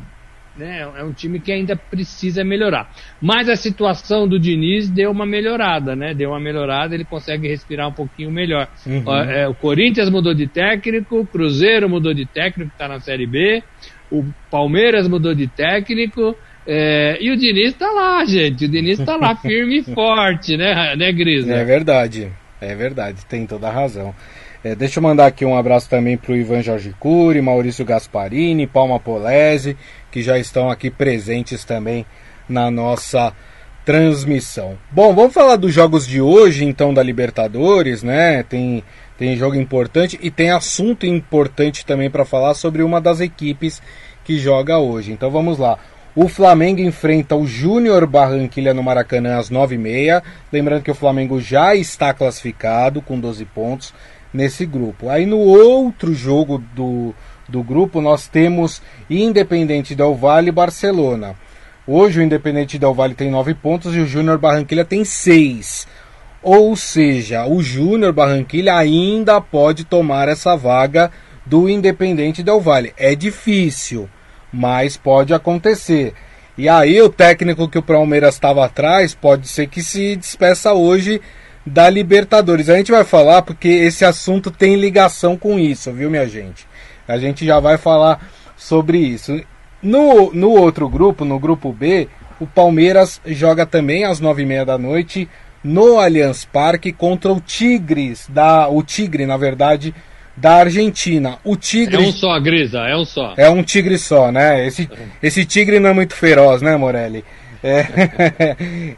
né, 0.58 0.82
é 0.82 1.03
um 1.06 1.13
time 1.13 1.39
que 1.39 1.51
ainda 1.53 1.75
precisa 1.75 2.44
melhorar. 2.44 2.92
Mas 3.22 3.48
a 3.48 3.56
situação 3.56 4.27
do 4.27 4.38
Diniz 4.38 4.89
deu 4.89 5.10
uma 5.10 5.25
melhorada, 5.25 5.96
né? 5.96 6.13
Deu 6.13 6.32
uma 6.32 6.39
melhorada, 6.39 6.94
ele 6.94 7.06
consegue 7.06 7.48
respirar 7.48 7.88
um 7.88 7.94
pouquinho 7.94 8.30
melhor. 8.30 8.68
Uhum. 8.86 9.10
É, 9.15 9.48
o 9.48 9.56
Corinthians 9.56 10.10
mudou 10.10 10.34
de 10.34 10.48
técnico, 10.48 11.22
o 11.22 11.25
Cruzeiro 11.25 11.88
mudou 11.88 12.13
de 12.13 12.25
técnico, 12.25 12.72
está 12.72 12.89
na 12.89 13.00
Série 13.00 13.25
B, 13.25 13.63
o 14.12 14.25
Palmeiras 14.51 15.08
mudou 15.08 15.34
de 15.34 15.48
técnico. 15.48 16.36
É, 16.65 17.17
e 17.20 17.32
o 17.32 17.38
Diniz 17.38 17.74
tá 17.74 17.91
lá, 17.91 18.24
gente. 18.25 18.65
O 18.65 18.70
Diniz 18.70 19.00
tá 19.00 19.15
lá 19.15 19.36
firme 19.36 19.79
e 19.79 19.84
forte, 19.93 20.55
né, 20.58 20.96
né, 20.96 21.12
Grisa? 21.12 21.53
É 21.53 21.63
verdade, 21.63 22.32
é 22.62 22.74
verdade, 22.75 23.25
tem 23.25 23.46
toda 23.46 23.67
a 23.67 23.72
razão. 23.72 24.15
É, 24.63 24.74
deixa 24.75 25.00
eu 25.00 25.03
mandar 25.03 25.25
aqui 25.25 25.43
um 25.43 25.58
abraço 25.58 25.89
também 25.89 26.15
para 26.17 26.32
o 26.32 26.36
Ivan 26.36 26.62
Jorge 26.62 26.96
Cury, 26.98 27.41
Maurício 27.41 27.84
Gasparini, 27.84 28.65
Palma 28.65 28.98
Polese, 28.98 29.75
que 30.10 30.24
já 30.24 30.39
estão 30.39 30.70
aqui 30.70 30.89
presentes 30.89 31.65
também 31.65 32.05
na 32.48 32.72
nossa 32.72 33.34
transmissão. 33.84 34.77
Bom, 34.89 35.13
vamos 35.13 35.34
falar 35.34 35.58
dos 35.58 35.74
jogos 35.74 36.08
de 36.08 36.22
hoje, 36.22 36.63
então, 36.63 36.93
da 36.93 37.03
Libertadores, 37.03 38.01
né? 38.03 38.43
Tem, 38.43 38.82
tem 39.17 39.36
jogo 39.36 39.55
importante 39.55 40.17
e 40.22 40.32
tem 40.32 40.51
assunto 40.51 41.05
importante 41.05 41.86
também 41.86 42.10
para 42.10 42.24
falar 42.24 42.53
sobre 42.53 42.82
uma 42.82 43.01
das 43.01 43.20
equipes 43.20 43.82
que 44.24 44.39
joga 44.39 44.79
hoje. 44.79 45.12
Então 45.12 45.29
vamos 45.29 45.58
lá. 45.58 45.77
O 46.15 46.27
Flamengo 46.27 46.79
enfrenta 46.79 47.36
o 47.36 47.48
Júnior 47.48 48.05
Barranquilha 48.05 48.72
no 48.72 48.84
Maracanã 48.84 49.38
às 49.38 49.50
9h30. 49.50 50.22
Lembrando 50.51 50.84
que 50.84 50.91
o 50.91 50.96
Flamengo 50.96 51.41
já 51.41 51.74
está 51.74 52.13
classificado 52.13 53.01
com 53.01 53.20
12 53.20 53.46
pontos 53.46 53.93
nesse 54.32 54.63
grupo. 54.63 55.10
Aí 55.10 55.25
no 55.25 55.39
outro 55.39 56.13
jogo 56.13 56.63
do, 56.75 57.15
do 57.50 57.63
grupo 57.63 58.00
nós 58.00 58.27
temos 58.27 58.79
Independente 59.10 59.96
Del 59.96 60.13
Valle 60.13 60.50
e 60.50 60.51
Barcelona. 60.51 61.36
Hoje 61.88 62.20
o 62.20 62.24
Independente 62.24 62.77
Del 62.77 62.93
Valle 62.93 63.15
tem 63.15 63.32
9 63.32 63.55
pontos 63.55 63.96
e 63.96 64.00
o 64.00 64.05
Júnior 64.05 64.38
Barranquilha 64.38 64.86
tem 64.86 65.03
6. 65.03 65.88
Ou 66.43 66.75
seja, 66.75 67.46
o 67.46 67.63
Júnior 67.63 68.13
Barranquilha 68.13 68.75
ainda 68.75 69.41
pode 69.41 69.84
tomar 69.84 70.27
essa 70.29 70.55
vaga 70.55 71.10
do 71.43 71.67
Independente 71.67 72.43
Del 72.43 72.62
Valle. 72.62 72.93
É 72.98 73.15
difícil, 73.15 74.08
mas 74.53 74.95
pode 74.95 75.33
acontecer. 75.33 76.13
E 76.57 76.69
aí 76.69 77.01
o 77.01 77.10
técnico 77.10 77.67
que 77.67 77.79
o 77.79 77.83
Palmeiras 77.83 78.36
estava 78.36 78.63
atrás 78.63 79.15
pode 79.15 79.48
ser 79.48 79.67
que 79.67 79.81
se 79.81 80.15
despeça 80.15 80.74
hoje 80.74 81.19
da 81.65 81.89
Libertadores. 81.89 82.69
A 82.69 82.77
gente 82.77 82.91
vai 82.91 83.03
falar 83.03 83.41
porque 83.41 83.67
esse 83.67 84.05
assunto 84.05 84.51
tem 84.51 84.75
ligação 84.75 85.36
com 85.36 85.57
isso, 85.57 85.91
viu, 85.91 86.12
minha 86.12 86.27
gente? 86.27 86.67
A 87.07 87.17
gente 87.17 87.45
já 87.45 87.60
vai 87.60 87.77
falar 87.77 88.29
sobre 88.55 89.00
isso. 89.00 89.41
No, 89.81 90.31
no 90.31 90.51
outro 90.51 90.88
grupo, 90.88 91.25
no 91.25 91.39
grupo 91.39 91.74
B, 91.74 92.07
o 92.39 92.45
Palmeiras 92.45 93.19
joga 93.25 93.65
também 93.65 94.05
às 94.05 94.19
nove 94.19 94.43
e 94.43 94.45
meia 94.45 94.65
da 94.65 94.77
noite 94.77 95.27
no 95.63 95.98
Allianz 95.98 96.45
Parque 96.45 96.91
contra 96.91 97.31
o 97.31 97.39
Tigres, 97.39 98.27
da, 98.29 98.67
o 98.67 98.83
Tigre, 98.83 99.25
na 99.25 99.38
verdade, 99.38 99.95
da 100.35 100.55
Argentina. 100.55 101.37
O 101.43 101.55
Tigre. 101.55 101.95
É 101.95 101.99
um 101.99 102.11
só, 102.11 102.39
Grisa, 102.39 102.79
é 102.81 102.95
um 102.95 103.05
só. 103.05 103.33
É 103.37 103.49
um 103.49 103.63
tigre 103.63 103.97
só, 103.97 104.31
né? 104.31 104.65
Esse, 104.65 104.89
esse 105.21 105.45
tigre 105.45 105.79
não 105.79 105.89
é 105.91 105.93
muito 105.93 106.15
feroz, 106.15 106.61
né, 106.61 106.75
Morelli? 106.75 107.23
É, 107.63 107.85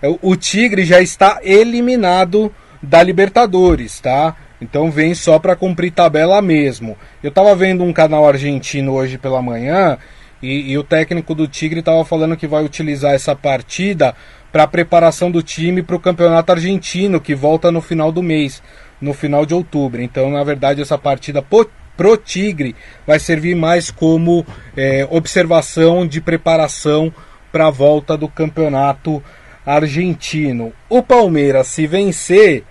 o 0.24 0.36
Tigre 0.36 0.84
já 0.84 1.00
está 1.00 1.40
eliminado 1.44 2.52
da 2.82 3.04
Libertadores, 3.04 4.00
tá? 4.00 4.36
Então 4.60 4.90
vem 4.90 5.14
só 5.14 5.38
para 5.38 5.56
cumprir 5.56 5.92
tabela 5.92 6.42
mesmo. 6.42 6.98
Eu 7.22 7.30
estava 7.30 7.56
vendo 7.56 7.84
um 7.84 7.94
canal 7.94 8.28
argentino 8.28 8.94
hoje 8.94 9.18
pela 9.18 9.42
manhã 9.42 9.98
e, 10.42 10.72
e 10.72 10.78
o 10.78 10.84
técnico 10.84 11.36
do 11.36 11.48
Tigre 11.48 11.82
estava 11.82 12.04
falando 12.04 12.38
que 12.38 12.48
vai 12.48 12.64
utilizar 12.64 13.14
essa 13.14 13.36
partida 13.36 14.16
para 14.52 14.64
a 14.64 14.68
preparação 14.68 15.30
do 15.30 15.44
time 15.44 15.84
para 15.84 15.96
o 15.96 16.00
campeonato 16.00 16.52
argentino 16.52 17.20
que 17.20 17.36
volta 17.36 17.72
no 17.72 17.82
final 17.82 18.12
do 18.12 18.24
mês, 18.24 18.64
no 19.06 19.14
final 19.14 19.46
de 19.46 19.54
outubro. 19.54 20.02
Então, 20.02 20.32
na 20.32 20.44
verdade, 20.44 20.82
essa 20.82 20.98
partida 20.98 21.42
pro 21.42 22.18
Tigre 22.18 22.76
vai 23.06 23.20
servir 23.20 23.56
mais 23.56 23.92
como 23.92 24.46
é, 24.76 25.08
observação 25.10 26.08
de 26.08 26.20
preparação 26.20 27.14
para 27.52 27.68
a 27.68 27.72
volta 27.72 28.18
do 28.18 28.28
campeonato 28.28 29.24
argentino. 29.66 30.74
O 30.90 31.04
Palmeiras, 31.04 31.68
se 31.68 31.86
vencer, 31.86 32.64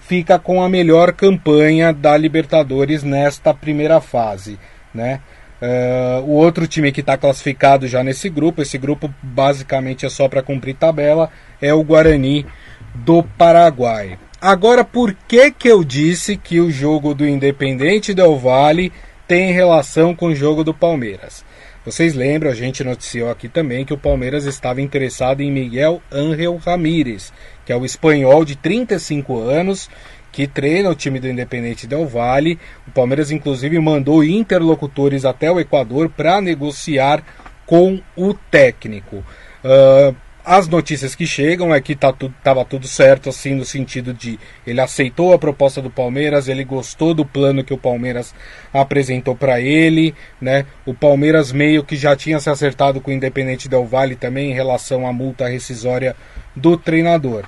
fica 0.00 0.38
com 0.38 0.62
a 0.62 0.68
melhor 0.68 1.12
campanha 1.12 1.92
da 1.92 2.16
Libertadores 2.16 3.02
nesta 3.02 3.52
primeira 3.52 4.00
fase, 4.00 4.58
né? 4.92 5.20
Uh, 5.62 6.20
o 6.22 6.32
outro 6.32 6.66
time 6.66 6.90
que 6.90 6.98
está 6.98 7.16
classificado 7.16 7.86
já 7.86 8.02
nesse 8.02 8.28
grupo, 8.28 8.60
esse 8.60 8.76
grupo 8.76 9.08
basicamente 9.22 10.04
é 10.04 10.08
só 10.08 10.28
para 10.28 10.42
cumprir 10.42 10.74
tabela, 10.74 11.30
é 11.60 11.72
o 11.72 11.84
Guarani 11.84 12.44
do 12.92 13.22
Paraguai. 13.22 14.18
Agora, 14.42 14.82
por 14.82 15.14
que 15.28 15.52
que 15.52 15.68
eu 15.68 15.84
disse 15.84 16.36
que 16.36 16.58
o 16.58 16.68
jogo 16.68 17.14
do 17.14 17.24
Independente 17.24 18.12
Del 18.12 18.36
Valle 18.36 18.92
tem 19.28 19.52
relação 19.52 20.16
com 20.16 20.26
o 20.26 20.34
jogo 20.34 20.64
do 20.64 20.74
Palmeiras? 20.74 21.44
Vocês 21.84 22.12
lembram, 22.12 22.50
a 22.50 22.54
gente 22.54 22.82
noticiou 22.82 23.30
aqui 23.30 23.48
também 23.48 23.84
que 23.84 23.94
o 23.94 23.98
Palmeiras 23.98 24.44
estava 24.44 24.82
interessado 24.82 25.42
em 25.42 25.52
Miguel 25.52 26.02
Ángel 26.10 26.56
Ramírez, 26.56 27.32
que 27.64 27.72
é 27.72 27.76
o 27.76 27.84
espanhol 27.84 28.44
de 28.44 28.56
35 28.56 29.38
anos, 29.38 29.88
que 30.32 30.48
treina 30.48 30.90
o 30.90 30.96
time 30.96 31.20
do 31.20 31.28
Independente 31.28 31.86
Del 31.86 32.08
Valle. 32.08 32.58
O 32.88 32.90
Palmeiras, 32.90 33.30
inclusive, 33.30 33.78
mandou 33.78 34.24
interlocutores 34.24 35.24
até 35.24 35.52
o 35.52 35.60
Equador 35.60 36.08
para 36.08 36.40
negociar 36.40 37.22
com 37.64 38.00
o 38.16 38.34
técnico. 38.34 39.18
Uh, 39.64 40.16
as 40.44 40.66
notícias 40.66 41.14
que 41.14 41.24
chegam 41.24 41.72
é 41.72 41.80
que 41.80 41.94
tá 41.94 42.12
tudo, 42.12 42.34
tava 42.42 42.64
tudo 42.64 42.88
certo, 42.88 43.28
assim, 43.28 43.54
no 43.54 43.64
sentido 43.64 44.12
de 44.12 44.40
ele 44.66 44.80
aceitou 44.80 45.32
a 45.32 45.38
proposta 45.38 45.80
do 45.80 45.88
Palmeiras, 45.88 46.48
ele 46.48 46.64
gostou 46.64 47.14
do 47.14 47.24
plano 47.24 47.62
que 47.62 47.72
o 47.72 47.78
Palmeiras 47.78 48.34
apresentou 48.72 49.36
para 49.36 49.60
ele, 49.60 50.14
né? 50.40 50.66
O 50.84 50.92
Palmeiras 50.92 51.52
meio 51.52 51.84
que 51.84 51.94
já 51.94 52.16
tinha 52.16 52.40
se 52.40 52.50
acertado 52.50 53.00
com 53.00 53.12
o 53.12 53.14
Independente 53.14 53.68
Del 53.68 53.86
Valle 53.86 54.16
também 54.16 54.50
em 54.50 54.54
relação 54.54 55.06
à 55.06 55.12
multa 55.12 55.46
rescisória 55.46 56.16
do 56.56 56.76
treinador. 56.76 57.44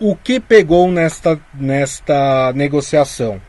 O 0.00 0.16
que 0.16 0.40
pegou 0.40 0.90
nesta, 0.90 1.38
nesta 1.52 2.52
negociação? 2.54 3.40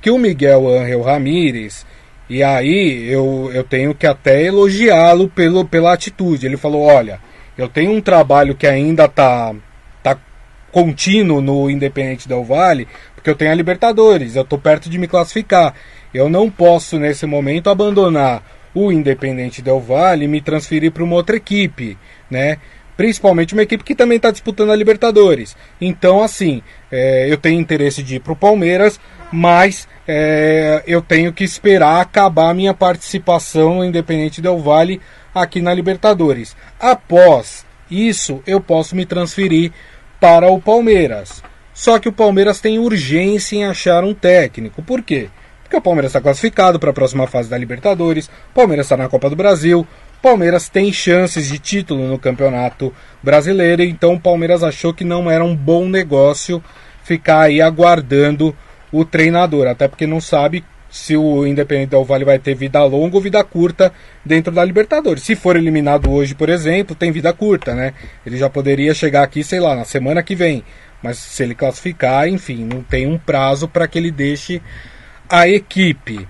Que 0.00 0.10
o 0.10 0.18
Miguel 0.18 0.66
Ángel 0.66 1.02
Ramírez, 1.02 1.84
e 2.28 2.42
aí 2.42 3.06
eu, 3.10 3.50
eu 3.52 3.64
tenho 3.64 3.94
que 3.94 4.06
até 4.06 4.42
elogiá-lo 4.44 5.30
pela 5.68 5.92
atitude. 5.92 6.46
Ele 6.46 6.56
falou: 6.56 6.82
olha 6.82 7.20
eu 7.60 7.68
tenho 7.68 7.92
um 7.92 8.00
trabalho 8.00 8.54
que 8.54 8.66
ainda 8.66 9.06
tá, 9.06 9.54
tá 10.02 10.16
contínuo 10.72 11.42
no 11.42 11.68
Independente 11.68 12.26
Del 12.26 12.42
Vale, 12.42 12.88
porque 13.14 13.28
eu 13.28 13.34
tenho 13.34 13.50
a 13.50 13.54
Libertadores, 13.54 14.34
eu 14.34 14.42
estou 14.42 14.58
perto 14.58 14.88
de 14.88 14.98
me 14.98 15.06
classificar. 15.06 15.74
Eu 16.12 16.30
não 16.30 16.50
posso, 16.50 16.98
nesse 16.98 17.26
momento, 17.26 17.68
abandonar 17.68 18.42
o 18.74 18.90
Independente 18.90 19.60
Del 19.60 19.78
Vale 19.78 20.24
e 20.24 20.28
me 20.28 20.40
transferir 20.40 20.90
para 20.90 21.04
uma 21.04 21.16
outra 21.16 21.36
equipe, 21.36 21.98
né? 22.30 22.56
Principalmente 22.96 23.52
uma 23.52 23.62
equipe 23.62 23.84
que 23.84 23.94
também 23.94 24.16
está 24.16 24.30
disputando 24.30 24.72
a 24.72 24.76
Libertadores. 24.76 25.54
Então, 25.78 26.22
assim, 26.22 26.62
é, 26.90 27.30
eu 27.30 27.36
tenho 27.36 27.60
interesse 27.60 28.02
de 28.02 28.16
ir 28.16 28.20
para 28.20 28.32
o 28.32 28.36
Palmeiras, 28.36 28.98
mas 29.30 29.86
é, 30.08 30.82
eu 30.86 31.02
tenho 31.02 31.32
que 31.32 31.44
esperar 31.44 32.00
acabar 32.00 32.50
a 32.50 32.54
minha 32.54 32.72
participação 32.72 33.76
no 33.76 33.84
Independente 33.84 34.40
Del 34.40 34.58
Vale 34.58 35.00
aqui 35.34 35.60
na 35.60 35.72
Libertadores. 35.74 36.56
Após 36.78 37.64
isso, 37.90 38.42
eu 38.46 38.60
posso 38.60 38.94
me 38.94 39.04
transferir 39.04 39.72
para 40.20 40.50
o 40.50 40.60
Palmeiras. 40.60 41.42
Só 41.72 41.98
que 41.98 42.08
o 42.08 42.12
Palmeiras 42.12 42.60
tem 42.60 42.78
urgência 42.78 43.56
em 43.56 43.64
achar 43.64 44.04
um 44.04 44.14
técnico. 44.14 44.82
Por 44.82 45.02
quê? 45.02 45.28
Porque 45.62 45.76
o 45.76 45.80
Palmeiras 45.80 46.10
está 46.10 46.20
classificado 46.20 46.78
para 46.80 46.90
a 46.90 46.92
próxima 46.92 47.26
fase 47.26 47.48
da 47.48 47.56
Libertadores, 47.56 48.26
o 48.26 48.54
Palmeiras 48.54 48.86
está 48.86 48.96
na 48.96 49.08
Copa 49.08 49.30
do 49.30 49.36
Brasil, 49.36 49.80
o 49.80 50.20
Palmeiras 50.20 50.68
tem 50.68 50.92
chances 50.92 51.48
de 51.48 51.58
título 51.58 52.08
no 52.08 52.18
Campeonato 52.18 52.92
Brasileiro, 53.22 53.82
então 53.82 54.14
o 54.14 54.20
Palmeiras 54.20 54.64
achou 54.64 54.92
que 54.92 55.04
não 55.04 55.30
era 55.30 55.44
um 55.44 55.54
bom 55.54 55.88
negócio 55.88 56.62
ficar 57.04 57.42
aí 57.42 57.62
aguardando 57.62 58.54
o 58.92 59.04
treinador, 59.04 59.68
até 59.68 59.86
porque 59.86 60.06
não 60.06 60.20
sabe 60.20 60.64
se 60.90 61.16
o 61.16 61.46
Independente 61.46 61.90
Del 61.90 62.04
Vale 62.04 62.24
vai 62.24 62.38
ter 62.38 62.54
vida 62.54 62.82
longa 62.82 63.16
ou 63.16 63.22
vida 63.22 63.42
curta 63.44 63.92
dentro 64.24 64.52
da 64.52 64.64
Libertadores. 64.64 65.22
Se 65.22 65.36
for 65.36 65.56
eliminado 65.56 66.10
hoje, 66.10 66.34
por 66.34 66.48
exemplo, 66.48 66.96
tem 66.96 67.12
vida 67.12 67.32
curta, 67.32 67.74
né? 67.74 67.94
Ele 68.26 68.36
já 68.36 68.50
poderia 68.50 68.92
chegar 68.92 69.22
aqui, 69.22 69.44
sei 69.44 69.60
lá, 69.60 69.76
na 69.76 69.84
semana 69.84 70.22
que 70.22 70.34
vem. 70.34 70.64
Mas 71.02 71.18
se 71.18 71.42
ele 71.44 71.54
classificar, 71.54 72.28
enfim, 72.28 72.64
não 72.64 72.82
tem 72.82 73.06
um 73.06 73.16
prazo 73.16 73.68
para 73.68 73.86
que 73.86 73.98
ele 73.98 74.10
deixe 74.10 74.60
a 75.28 75.48
equipe. 75.48 76.26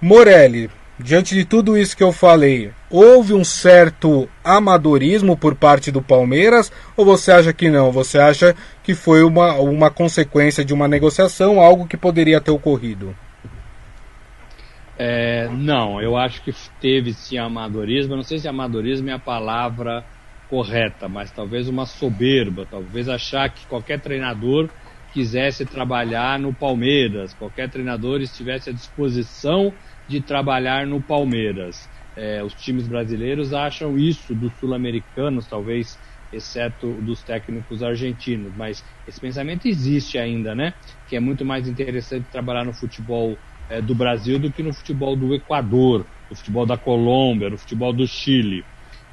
Morelli, 0.00 0.70
diante 0.98 1.34
de 1.34 1.44
tudo 1.44 1.76
isso 1.76 1.96
que 1.96 2.02
eu 2.02 2.12
falei, 2.12 2.70
houve 2.90 3.32
um 3.32 3.42
certo 3.42 4.28
amadorismo 4.44 5.36
por 5.36 5.54
parte 5.54 5.90
do 5.90 6.02
Palmeiras 6.02 6.70
ou 6.96 7.04
você 7.04 7.32
acha 7.32 7.52
que 7.52 7.70
não? 7.70 7.90
Você 7.90 8.18
acha 8.18 8.54
que 8.82 8.94
foi 8.94 9.24
uma, 9.24 9.54
uma 9.54 9.90
consequência 9.90 10.64
de 10.64 10.74
uma 10.74 10.86
negociação, 10.86 11.58
algo 11.58 11.86
que 11.86 11.96
poderia 11.96 12.40
ter 12.40 12.50
ocorrido? 12.50 13.16
É, 14.98 15.48
não, 15.48 16.02
eu 16.02 16.16
acho 16.16 16.42
que 16.42 16.50
teve 16.80 17.12
sim 17.14 17.36
amadorismo. 17.38 18.12
Eu 18.12 18.16
não 18.16 18.24
sei 18.24 18.38
se 18.38 18.48
amadorismo 18.48 19.08
é 19.10 19.12
a 19.12 19.18
palavra 19.18 20.04
correta, 20.46 21.08
mas 21.08 21.30
talvez 21.30 21.68
uma 21.68 21.86
soberba, 21.86 22.66
talvez 22.66 23.08
achar 23.08 23.52
que 23.52 23.66
qualquer 23.66 24.00
treinador 24.00 24.72
quisesse 25.12 25.64
trabalhar 25.66 26.38
no 26.38 26.54
Palmeiras, 26.54 27.32
qualquer 27.34 27.70
treinador 27.70 28.20
estivesse 28.20 28.70
à 28.70 28.72
disposição 28.72 29.76
de 30.06 30.20
trabalhar 30.20 30.86
no 30.86 31.02
Palmeiras. 31.02 31.88
É, 32.16 32.42
os 32.42 32.54
times 32.54 32.88
brasileiros 32.88 33.52
acham 33.52 33.96
isso 33.98 34.34
dos 34.34 34.58
sul-americanos, 34.58 35.46
talvez, 35.46 35.98
exceto 36.32 37.00
dos 37.02 37.22
técnicos 37.22 37.82
argentinos, 37.82 38.54
mas 38.54 38.82
esse 39.06 39.20
pensamento 39.20 39.66
existe 39.66 40.18
ainda, 40.18 40.54
né? 40.54 40.74
Que 41.06 41.16
é 41.16 41.20
muito 41.20 41.44
mais 41.44 41.68
interessante 41.68 42.28
trabalhar 42.28 42.64
no 42.64 42.74
futebol 42.74 43.40
é, 43.68 43.80
do 43.80 43.94
Brasil 43.94 44.38
do 44.38 44.50
que 44.50 44.62
no 44.62 44.72
futebol 44.72 45.16
do 45.16 45.34
Equador, 45.34 46.06
no 46.30 46.36
futebol 46.36 46.66
da 46.66 46.76
Colômbia, 46.76 47.50
no 47.50 47.58
futebol 47.58 47.92
do 47.92 48.06
Chile. 48.06 48.64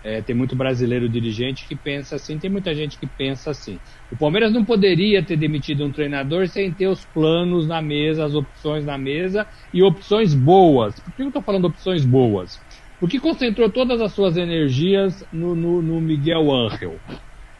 É, 0.03 0.21
tem 0.21 0.35
muito 0.35 0.55
brasileiro 0.55 1.09
dirigente 1.09 1.67
que 1.67 1.75
pensa 1.75 2.15
assim, 2.15 2.37
tem 2.37 2.49
muita 2.49 2.75
gente 2.75 2.97
que 2.97 3.07
pensa 3.07 3.49
assim. 3.49 3.79
O 4.11 4.15
Palmeiras 4.15 4.53
não 4.53 4.63
poderia 4.63 5.23
ter 5.23 5.35
demitido 5.35 5.83
um 5.83 5.91
treinador 5.91 6.47
sem 6.47 6.71
ter 6.71 6.87
os 6.87 7.03
planos 7.05 7.67
na 7.67 7.81
mesa, 7.81 8.23
as 8.23 8.35
opções 8.35 8.85
na 8.85 8.99
mesa 8.99 9.47
e 9.73 9.81
opções 9.81 10.35
boas. 10.35 10.99
Por 10.99 11.11
que 11.13 11.23
eu 11.23 11.27
estou 11.29 11.41
falando 11.41 11.65
opções 11.65 12.05
boas? 12.05 12.59
porque 12.99 13.19
concentrou 13.19 13.69
todas 13.69 14.01
as 14.01 14.13
suas 14.13 14.37
energias 14.37 15.23
no, 15.31 15.55
no, 15.55 15.81
no 15.81 16.01
Miguel 16.01 16.51
Ángel. 16.51 16.99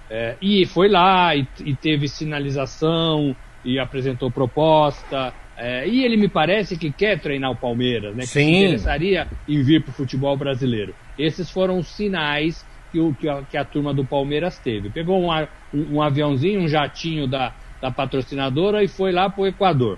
É, 0.09 0.37
e 0.41 0.65
foi 0.65 0.87
lá 0.87 1.35
e, 1.35 1.47
e, 1.59 1.75
teve 1.75 2.07
sinalização 2.07 3.35
e 3.63 3.79
apresentou 3.79 4.31
proposta. 4.31 5.33
É, 5.57 5.87
e 5.87 6.03
ele 6.03 6.17
me 6.17 6.27
parece 6.27 6.77
que 6.77 6.91
quer 6.91 7.19
treinar 7.19 7.51
o 7.51 7.55
Palmeiras, 7.55 8.13
né? 8.15 8.21
Que 8.23 8.27
Sim. 8.27 8.45
se 8.45 8.63
interessaria 8.65 9.27
em 9.47 9.61
vir 9.63 9.81
para 9.81 9.91
o 9.91 9.93
futebol 9.93 10.35
brasileiro. 10.35 10.93
Esses 11.17 11.49
foram 11.49 11.77
os 11.77 11.87
sinais 11.87 12.65
que, 12.91 12.99
o, 12.99 13.13
que, 13.13 13.29
a, 13.29 13.41
que 13.43 13.57
a 13.57 13.63
turma 13.63 13.93
do 13.93 14.03
Palmeiras 14.03 14.59
teve. 14.59 14.89
Pegou 14.89 15.21
um, 15.21 15.31
um, 15.73 15.95
um 15.95 16.01
aviãozinho, 16.01 16.61
um 16.61 16.67
jatinho 16.67 17.25
da, 17.25 17.53
da 17.81 17.89
patrocinadora 17.89 18.83
e 18.83 18.87
foi 18.87 19.11
lá 19.11 19.29
para 19.29 19.41
o 19.41 19.47
Equador. 19.47 19.97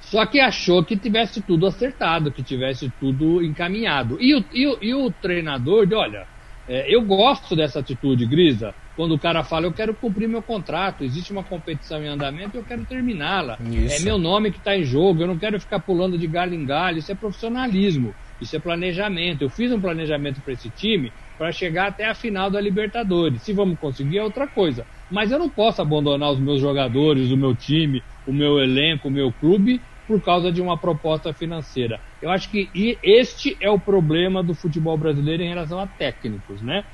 Só 0.00 0.26
que 0.26 0.38
achou 0.38 0.84
que 0.84 0.96
tivesse 0.96 1.40
tudo 1.40 1.66
acertado, 1.66 2.30
que 2.30 2.42
tivesse 2.42 2.92
tudo 3.00 3.42
encaminhado. 3.42 4.18
E 4.20 4.34
o, 4.34 4.44
e 4.52 4.66
o, 4.66 4.78
e 4.82 4.94
o 4.94 5.10
treinador, 5.10 5.86
de, 5.86 5.94
olha, 5.94 6.26
é, 6.68 6.94
eu 6.94 7.02
gosto 7.02 7.56
dessa 7.56 7.80
atitude, 7.80 8.26
Grisa, 8.26 8.74
quando 8.96 9.12
o 9.12 9.18
cara 9.18 9.42
fala, 9.42 9.66
eu 9.66 9.72
quero 9.72 9.94
cumprir 9.94 10.28
meu 10.28 10.42
contrato, 10.42 11.02
existe 11.02 11.32
uma 11.32 11.42
competição 11.42 12.02
em 12.02 12.08
andamento, 12.08 12.56
eu 12.56 12.64
quero 12.64 12.84
terminá-la. 12.84 13.58
É 13.90 13.98
meu 14.00 14.18
nome 14.18 14.52
que 14.52 14.58
está 14.58 14.76
em 14.76 14.84
jogo, 14.84 15.22
eu 15.22 15.26
não 15.26 15.38
quero 15.38 15.58
ficar 15.58 15.80
pulando 15.80 16.16
de 16.16 16.26
galho 16.26 16.54
em 16.54 16.64
galho, 16.64 16.98
isso 16.98 17.10
é 17.10 17.14
profissionalismo, 17.14 18.14
isso 18.40 18.54
é 18.54 18.58
planejamento. 18.58 19.42
Eu 19.42 19.50
fiz 19.50 19.72
um 19.72 19.80
planejamento 19.80 20.40
para 20.40 20.52
esse 20.52 20.70
time 20.70 21.12
para 21.36 21.50
chegar 21.50 21.88
até 21.88 22.06
a 22.06 22.14
final 22.14 22.48
da 22.50 22.60
Libertadores. 22.60 23.42
Se 23.42 23.52
vamos 23.52 23.78
conseguir 23.78 24.18
é 24.18 24.22
outra 24.22 24.46
coisa. 24.46 24.86
Mas 25.10 25.32
eu 25.32 25.38
não 25.38 25.48
posso 25.48 25.82
abandonar 25.82 26.30
os 26.30 26.38
meus 26.38 26.60
jogadores, 26.60 27.30
o 27.30 27.36
meu 27.36 27.54
time, 27.54 28.02
o 28.26 28.32
meu 28.32 28.60
elenco, 28.60 29.08
o 29.08 29.10
meu 29.10 29.32
clube 29.32 29.80
por 30.06 30.22
causa 30.22 30.52
de 30.52 30.60
uma 30.60 30.76
proposta 30.76 31.32
financeira. 31.32 31.98
Eu 32.20 32.30
acho 32.30 32.50
que 32.50 32.70
este 33.02 33.56
é 33.60 33.70
o 33.70 33.78
problema 33.78 34.42
do 34.42 34.54
futebol 34.54 34.96
brasileiro 34.96 35.42
em 35.42 35.48
relação 35.48 35.78
a 35.78 35.86
técnicos, 35.86 36.62
né? 36.62 36.84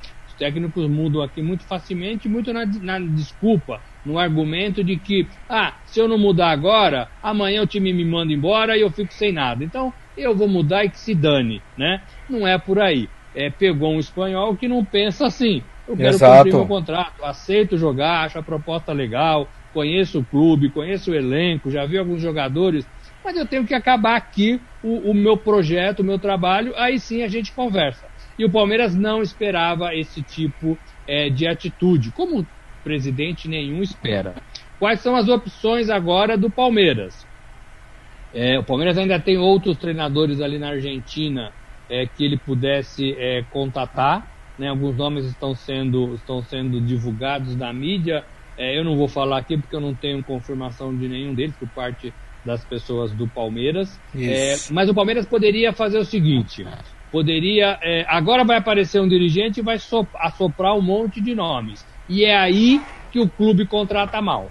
Os 0.41 0.47
técnicos 0.47 0.89
mudam 0.89 1.21
aqui 1.21 1.39
muito 1.39 1.67
facilmente, 1.67 2.27
muito 2.27 2.51
na, 2.51 2.65
na 2.81 2.99
desculpa, 2.99 3.79
no 4.03 4.17
argumento 4.17 4.83
de 4.83 4.97
que, 4.97 5.27
ah, 5.47 5.77
se 5.85 5.99
eu 5.99 6.07
não 6.07 6.17
mudar 6.17 6.49
agora, 6.49 7.07
amanhã 7.21 7.61
o 7.61 7.67
time 7.67 7.93
me 7.93 8.03
manda 8.03 8.33
embora 8.33 8.75
e 8.75 8.81
eu 8.81 8.89
fico 8.89 9.13
sem 9.13 9.31
nada. 9.31 9.63
Então, 9.63 9.93
eu 10.17 10.35
vou 10.35 10.47
mudar 10.47 10.83
e 10.83 10.89
que 10.89 10.99
se 10.99 11.13
dane, 11.13 11.63
né? 11.77 11.99
Não 12.27 12.47
é 12.47 12.57
por 12.57 12.79
aí. 12.79 13.09
É, 13.35 13.51
pegou 13.51 13.93
um 13.93 13.99
espanhol 13.99 14.57
que 14.57 14.67
não 14.67 14.83
pensa 14.83 15.27
assim. 15.27 15.69
Eu 15.87 15.95
quero 15.95 16.15
Exato. 16.15 16.47
cumprir 16.47 16.55
meu 16.55 16.65
contrato, 16.65 17.23
aceito 17.23 17.77
jogar, 17.77 18.25
acho 18.25 18.39
a 18.39 18.43
proposta 18.43 18.91
legal, 18.91 19.51
conheço 19.71 20.21
o 20.21 20.25
clube, 20.25 20.71
conheço 20.71 21.11
o 21.11 21.15
elenco, 21.15 21.69
já 21.69 21.85
vi 21.85 21.99
alguns 21.99 22.19
jogadores 22.21 22.89
mas 23.23 23.37
eu 23.37 23.47
tenho 23.47 23.65
que 23.65 23.73
acabar 23.73 24.15
aqui 24.15 24.59
o, 24.81 25.11
o 25.11 25.13
meu 25.13 25.37
projeto, 25.37 25.99
o 25.99 26.03
meu 26.03 26.17
trabalho, 26.19 26.73
aí 26.75 26.99
sim 26.99 27.21
a 27.21 27.27
gente 27.27 27.53
conversa. 27.53 28.10
E 28.41 28.43
o 28.43 28.49
Palmeiras 28.49 28.95
não 28.95 29.21
esperava 29.21 29.93
esse 29.93 30.23
tipo 30.23 30.75
é, 31.07 31.29
de 31.29 31.45
atitude, 31.45 32.09
como 32.09 32.43
presidente 32.83 33.47
nenhum 33.47 33.83
espera. 33.83 34.33
Quais 34.79 34.99
são 35.01 35.15
as 35.15 35.29
opções 35.29 35.91
agora 35.91 36.35
do 36.35 36.49
Palmeiras? 36.49 37.23
É, 38.33 38.57
o 38.57 38.63
Palmeiras 38.63 38.97
ainda 38.97 39.19
tem 39.19 39.37
outros 39.37 39.77
treinadores 39.77 40.41
ali 40.41 40.57
na 40.57 40.69
Argentina 40.69 41.53
é, 41.87 42.07
que 42.07 42.25
ele 42.25 42.35
pudesse 42.35 43.15
é, 43.19 43.43
contatar. 43.51 44.27
Né? 44.57 44.69
Alguns 44.69 44.97
nomes 44.97 45.25
estão 45.25 45.53
sendo, 45.53 46.15
estão 46.15 46.41
sendo 46.41 46.81
divulgados 46.81 47.55
na 47.55 47.71
mídia. 47.71 48.25
É, 48.57 48.75
eu 48.75 48.83
não 48.83 48.97
vou 48.97 49.07
falar 49.07 49.37
aqui 49.37 49.55
porque 49.55 49.75
eu 49.75 49.81
não 49.81 49.93
tenho 49.93 50.23
confirmação 50.23 50.97
de 50.97 51.07
nenhum 51.07 51.35
deles 51.35 51.55
por 51.57 51.69
parte 51.69 52.11
das 52.43 52.65
pessoas 52.65 53.11
do 53.11 53.27
Palmeiras. 53.27 53.99
É, 54.15 54.55
mas 54.71 54.89
o 54.89 54.95
Palmeiras 54.95 55.27
poderia 55.27 55.71
fazer 55.71 55.99
o 55.99 56.05
seguinte: 56.05 56.65
poderia. 57.11 57.77
É, 57.81 58.05
agora 58.07 58.43
vai 58.43 58.57
aparecer 58.57 59.01
um 59.01 59.07
dirigente 59.07 59.59
e 59.59 59.63
vai 59.63 59.77
so, 59.77 60.07
assoprar 60.15 60.75
um 60.75 60.81
monte 60.81 61.21
de 61.21 61.35
nomes. 61.35 61.85
E 62.07 62.23
é 62.23 62.35
aí 62.35 62.81
que 63.11 63.19
o 63.19 63.29
clube 63.29 63.67
contrata 63.67 64.21
mal. 64.21 64.49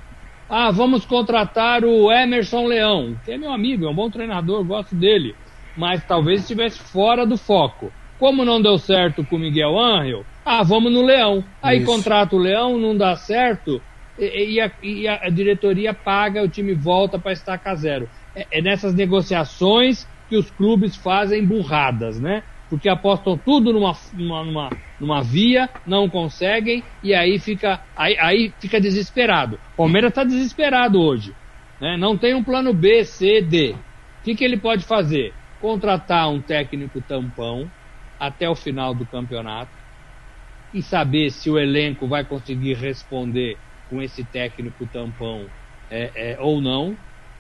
Ah, 0.49 0.71
vamos 0.71 1.05
contratar 1.05 1.85
o 1.85 2.11
Emerson 2.11 2.67
Leão, 2.67 3.17
que 3.25 3.33
é 3.33 3.39
meu 3.39 3.53
amigo, 3.53 3.87
é 3.87 3.89
um 3.89 3.95
bom 3.95 4.11
treinador, 4.11 4.65
gosto 4.65 4.95
dele. 4.95 5.35
Mas 5.77 6.05
talvez 6.05 6.41
estivesse 6.41 6.79
fora 6.79 7.25
do 7.25 7.37
foco. 7.37 7.93
Como 8.19 8.45
não 8.45 8.61
deu 8.61 8.77
certo 8.77 9.25
com 9.25 9.37
o 9.37 9.39
Miguel 9.39 9.79
Ángel, 9.79 10.27
ah, 10.45 10.63
vamos 10.63 10.93
no 10.93 11.03
Leão. 11.03 11.45
Aí 11.63 11.79
Isso. 11.79 11.87
contrata 11.87 12.35
o 12.35 12.39
Leão, 12.39 12.77
não 12.77 12.97
dá 12.97 13.15
certo, 13.17 13.81
e, 14.19 14.55
e, 14.55 14.61
a, 14.61 14.71
e 14.83 15.09
a, 15.09 15.31
diretoria 15.31 15.95
paga, 15.95 16.43
o 16.43 16.49
time 16.49 16.75
volta 16.75 17.19
para 17.19 17.33
estacar 17.33 17.75
zero. 17.77 18.09
É, 18.35 18.59
é, 18.59 18.63
nessas 18.63 18.95
negociações 18.95 20.07
que 20.29 20.37
os 20.37 20.51
clubes 20.51 20.95
fazem 20.97 21.45
burradas, 21.45 22.21
né? 22.21 22.43
Porque 22.71 22.89
apostam 22.89 23.37
tudo 23.37 23.73
numa, 23.73 23.93
numa, 24.13 24.71
numa, 24.99 25.23
via, 25.25 25.69
não 25.85 26.09
conseguem 26.09 26.85
e 27.03 27.13
aí 27.13 27.41
fica, 27.41 27.85
aí, 27.97 28.17
aí 28.17 28.55
fica 28.61 28.81
desesperado. 28.81 29.57
O 29.75 29.79
Palmeiras 29.79 30.11
está 30.11 30.23
desesperado 30.23 31.01
hoje. 31.01 31.35
Né? 31.81 31.97
Não 31.97 32.17
tem 32.17 32.33
um 32.33 32.45
plano 32.45 32.73
B, 32.73 33.05
C, 33.05 33.43
D. 33.43 33.73
O 33.73 34.23
que, 34.23 34.37
que 34.37 34.45
ele 34.45 34.57
pode 34.57 34.85
fazer? 34.85 35.35
Contratar 35.59 36.31
um 36.31 36.41
técnico 36.41 37.03
tampão 37.03 37.69
até 38.21 38.49
o 38.49 38.55
final 38.55 38.95
do 38.95 39.05
campeonato 39.05 39.77
e 40.73 40.81
saber 40.81 41.31
se 41.31 41.51
o 41.51 41.59
elenco 41.59 42.07
vai 42.07 42.25
conseguir 42.25 42.75
responder 42.75 43.59
com 43.89 44.01
esse 44.01 44.25
técnico 44.25 44.87
tampão 44.87 45.49
é, 45.91 46.35
é, 46.35 46.41
ou 46.41 46.61
não, 46.61 46.97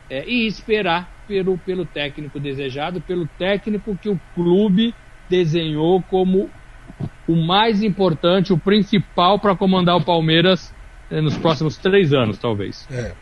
é, 0.08 0.28
e 0.28 0.44
esperar 0.44 1.14
pelo, 1.24 1.56
pelo 1.56 1.86
técnico 1.86 2.40
desejado, 2.40 3.00
pelo 3.00 3.28
técnico 3.38 3.96
que 3.96 4.08
o 4.08 4.18
clube 4.34 4.92
desenhou 5.30 6.02
como 6.02 6.50
o 7.26 7.36
mais 7.36 7.82
importante, 7.82 8.52
o 8.52 8.58
principal 8.58 9.38
para 9.38 9.56
comandar 9.56 9.96
o 9.96 10.04
Palmeiras 10.04 10.74
é, 11.10 11.20
nos 11.20 11.38
próximos 11.38 11.78
três 11.78 12.12
anos, 12.12 12.36
talvez. 12.36 12.86
É. 12.90 13.12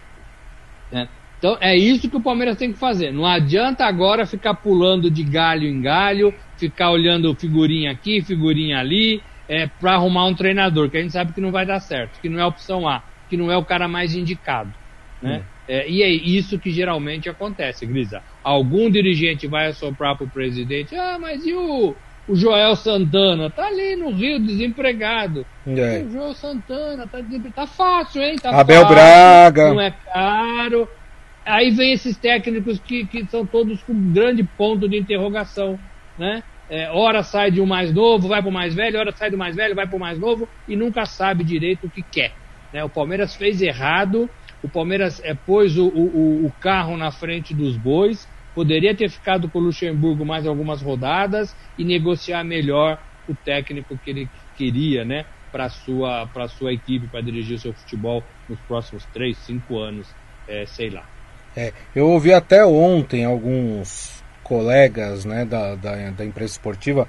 é. 0.92 1.08
Então 1.38 1.56
é 1.60 1.76
isso 1.76 2.10
que 2.10 2.16
o 2.16 2.22
Palmeiras 2.22 2.56
tem 2.56 2.72
que 2.72 2.78
fazer. 2.78 3.12
Não 3.12 3.24
adianta 3.24 3.84
agora 3.84 4.26
ficar 4.26 4.54
pulando 4.54 5.08
de 5.08 5.22
galho 5.22 5.68
em 5.68 5.80
galho, 5.80 6.34
ficar 6.56 6.90
olhando 6.90 7.32
figurinha 7.34 7.92
aqui, 7.92 8.20
figurinha 8.22 8.78
ali, 8.78 9.22
é, 9.48 9.68
para 9.68 9.94
arrumar 9.94 10.26
um 10.26 10.34
treinador, 10.34 10.90
que 10.90 10.96
a 10.96 11.00
gente 11.00 11.12
sabe 11.12 11.32
que 11.32 11.40
não 11.40 11.52
vai 11.52 11.64
dar 11.64 11.78
certo, 11.78 12.20
que 12.20 12.28
não 12.28 12.40
é 12.40 12.44
opção 12.44 12.88
A 12.88 13.02
que 13.28 13.36
não 13.36 13.52
é 13.52 13.56
o 13.56 13.64
cara 13.64 13.86
mais 13.86 14.14
indicado. 14.14 14.72
Né? 15.20 15.38
Hum. 15.38 15.42
É, 15.68 15.88
e 15.88 16.02
é 16.02 16.08
isso 16.08 16.58
que 16.58 16.70
geralmente 16.70 17.28
acontece, 17.28 17.84
Grisa. 17.84 18.22
Algum 18.48 18.90
dirigente 18.90 19.46
vai 19.46 19.66
assoprar 19.66 20.16
para 20.16 20.24
o 20.24 20.30
presidente, 20.30 20.96
ah, 20.96 21.18
mas 21.20 21.44
e 21.44 21.52
o, 21.52 21.94
o 22.26 22.34
Joel 22.34 22.74
Santana? 22.76 23.50
Tá 23.50 23.66
ali 23.66 23.94
no 23.94 24.10
Rio, 24.10 24.40
desempregado. 24.40 25.44
É. 25.66 26.02
O 26.02 26.10
Joel 26.10 26.32
Santana 26.32 27.06
tá 27.06 27.20
desempregado. 27.20 27.54
Tá 27.54 27.66
fácil, 27.66 28.22
hein? 28.22 28.36
Tá 28.36 28.58
Abel 28.58 28.80
fácil, 28.80 28.94
Braga. 28.94 29.68
Não 29.68 29.80
é 29.80 29.90
caro. 29.90 30.88
Aí 31.44 31.70
vem 31.70 31.92
esses 31.92 32.16
técnicos 32.16 32.78
que, 32.78 33.04
que 33.06 33.26
são 33.26 33.44
todos 33.44 33.82
com 33.82 34.12
grande 34.12 34.42
ponto 34.42 34.88
de 34.88 34.96
interrogação, 34.96 35.78
né? 36.18 36.42
É, 36.70 36.90
hora 36.90 37.22
sai 37.22 37.50
de 37.50 37.60
um 37.60 37.66
mais 37.66 37.92
novo, 37.92 38.28
vai 38.28 38.40
para 38.40 38.48
o 38.48 38.52
mais 38.52 38.74
velho, 38.74 38.98
hora 38.98 39.12
sai 39.12 39.30
do 39.30 39.36
mais 39.36 39.54
velho, 39.54 39.74
vai 39.74 39.86
para 39.86 39.96
o 39.96 40.00
mais 40.00 40.18
novo 40.18 40.48
e 40.66 40.74
nunca 40.74 41.04
sabe 41.04 41.44
direito 41.44 41.86
o 41.86 41.90
que 41.90 42.02
quer. 42.02 42.32
Né? 42.72 42.82
O 42.82 42.88
Palmeiras 42.88 43.36
fez 43.36 43.60
errado, 43.60 44.28
o 44.62 44.68
Palmeiras 44.68 45.20
é, 45.24 45.34
pôs 45.34 45.78
o, 45.78 45.86
o, 45.86 46.46
o, 46.46 46.52
carro 46.60 46.96
na 46.96 47.10
frente 47.10 47.54
dos 47.54 47.76
bois, 47.76 48.28
Poderia 48.58 48.92
ter 48.92 49.08
ficado 49.08 49.48
com 49.48 49.60
o 49.60 49.62
Luxemburgo 49.62 50.26
mais 50.26 50.44
algumas 50.44 50.82
rodadas 50.82 51.54
e 51.78 51.84
negociar 51.84 52.42
melhor 52.42 53.00
o 53.28 53.32
técnico 53.32 53.96
que 53.96 54.10
ele 54.10 54.28
queria, 54.56 55.04
né? 55.04 55.26
Para 55.52 55.68
sua 55.68 56.26
para 56.26 56.48
sua 56.48 56.72
equipe 56.72 57.06
para 57.06 57.20
dirigir 57.20 57.54
o 57.54 57.60
seu 57.60 57.72
futebol 57.72 58.20
nos 58.48 58.58
próximos 58.66 59.04
três, 59.14 59.38
cinco 59.38 59.78
anos, 59.78 60.12
é, 60.48 60.66
sei 60.66 60.90
lá. 60.90 61.08
É, 61.56 61.72
eu 61.94 62.08
ouvi 62.08 62.32
até 62.32 62.66
ontem 62.66 63.24
alguns 63.24 64.24
colegas 64.42 65.24
né, 65.24 65.44
da, 65.44 65.76
da, 65.76 66.10
da 66.10 66.24
imprensa 66.24 66.54
esportiva 66.54 67.06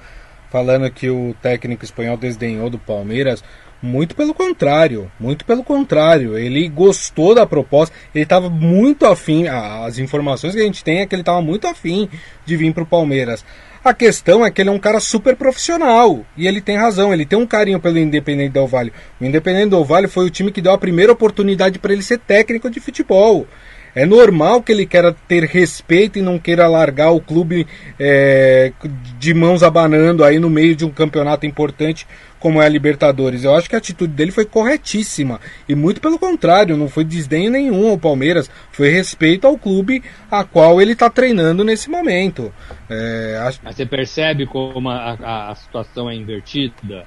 falando 0.51 0.87
que 0.91 1.09
o 1.09 1.35
técnico 1.41 1.83
espanhol 1.83 2.15
desdenhou 2.15 2.69
do 2.69 2.77
Palmeiras. 2.77 3.43
Muito 3.81 4.13
pelo 4.13 4.33
contrário, 4.33 5.09
muito 5.17 5.45
pelo 5.45 5.63
contrário. 5.63 6.37
Ele 6.37 6.67
gostou 6.67 7.33
da 7.33 7.45
proposta, 7.45 7.95
ele 8.13 8.23
estava 8.23 8.49
muito 8.49 9.05
afim. 9.05 9.47
As 9.47 9.97
informações 9.97 10.53
que 10.53 10.59
a 10.59 10.65
gente 10.65 10.83
tem 10.83 10.99
é 10.99 11.05
que 11.05 11.15
ele 11.15 11.21
estava 11.21 11.41
muito 11.41 11.65
afim 11.65 12.09
de 12.45 12.57
vir 12.57 12.73
para 12.73 12.83
o 12.83 12.85
Palmeiras. 12.85 13.43
A 13.81 13.93
questão 13.93 14.45
é 14.45 14.51
que 14.51 14.61
ele 14.61 14.69
é 14.69 14.73
um 14.73 14.79
cara 14.79 14.99
super 14.99 15.37
profissional. 15.37 16.25
E 16.35 16.45
ele 16.45 16.59
tem 16.59 16.75
razão, 16.75 17.13
ele 17.13 17.25
tem 17.25 17.39
um 17.39 17.47
carinho 17.47 17.79
pelo 17.79 17.97
Independente 17.97 18.51
Del 18.51 18.67
Vale. 18.67 18.91
O 19.19 19.23
Independente 19.23 19.69
Del 19.69 19.85
Vale 19.85 20.09
foi 20.09 20.25
o 20.25 20.29
time 20.29 20.51
que 20.51 20.61
deu 20.61 20.73
a 20.73 20.77
primeira 20.77 21.13
oportunidade 21.13 21.79
para 21.79 21.93
ele 21.93 22.03
ser 22.03 22.19
técnico 22.19 22.69
de 22.69 22.81
futebol. 22.81 23.47
É 23.95 24.05
normal 24.05 24.61
que 24.61 24.71
ele 24.71 24.85
queira 24.85 25.15
ter 25.27 25.43
respeito 25.45 26.19
e 26.19 26.21
não 26.21 26.37
queira 26.37 26.67
largar 26.67 27.11
o 27.11 27.19
clube 27.19 27.65
é, 27.99 28.71
de 29.17 29.33
mãos 29.33 29.63
abanando 29.63 30.23
aí 30.23 30.37
no 30.39 30.49
meio 30.49 30.75
de 30.75 30.85
um 30.85 30.91
campeonato 30.91 31.45
importante 31.45 32.05
como 32.39 32.61
é 32.61 32.65
a 32.65 32.69
Libertadores. 32.69 33.43
Eu 33.43 33.53
acho 33.55 33.69
que 33.69 33.75
a 33.75 33.77
atitude 33.77 34.13
dele 34.13 34.31
foi 34.31 34.45
corretíssima. 34.45 35.39
E 35.67 35.75
muito 35.75 35.99
pelo 36.01 36.17
contrário, 36.17 36.77
não 36.77 36.87
foi 36.87 37.03
desdenho 37.03 37.51
nenhum 37.51 37.89
ao 37.89 37.97
Palmeiras. 37.97 38.49
Foi 38.71 38.89
respeito 38.89 39.45
ao 39.45 39.57
clube 39.57 40.01
a 40.31 40.43
qual 40.43 40.81
ele 40.81 40.93
está 40.93 41.09
treinando 41.09 41.63
nesse 41.63 41.89
momento. 41.89 42.53
É, 42.89 43.39
acho... 43.45 43.59
Mas 43.63 43.75
você 43.75 43.85
percebe 43.85 44.45
como 44.45 44.89
a, 44.89 45.17
a, 45.21 45.51
a 45.51 45.55
situação 45.55 46.09
é 46.09 46.15
invertida? 46.15 47.05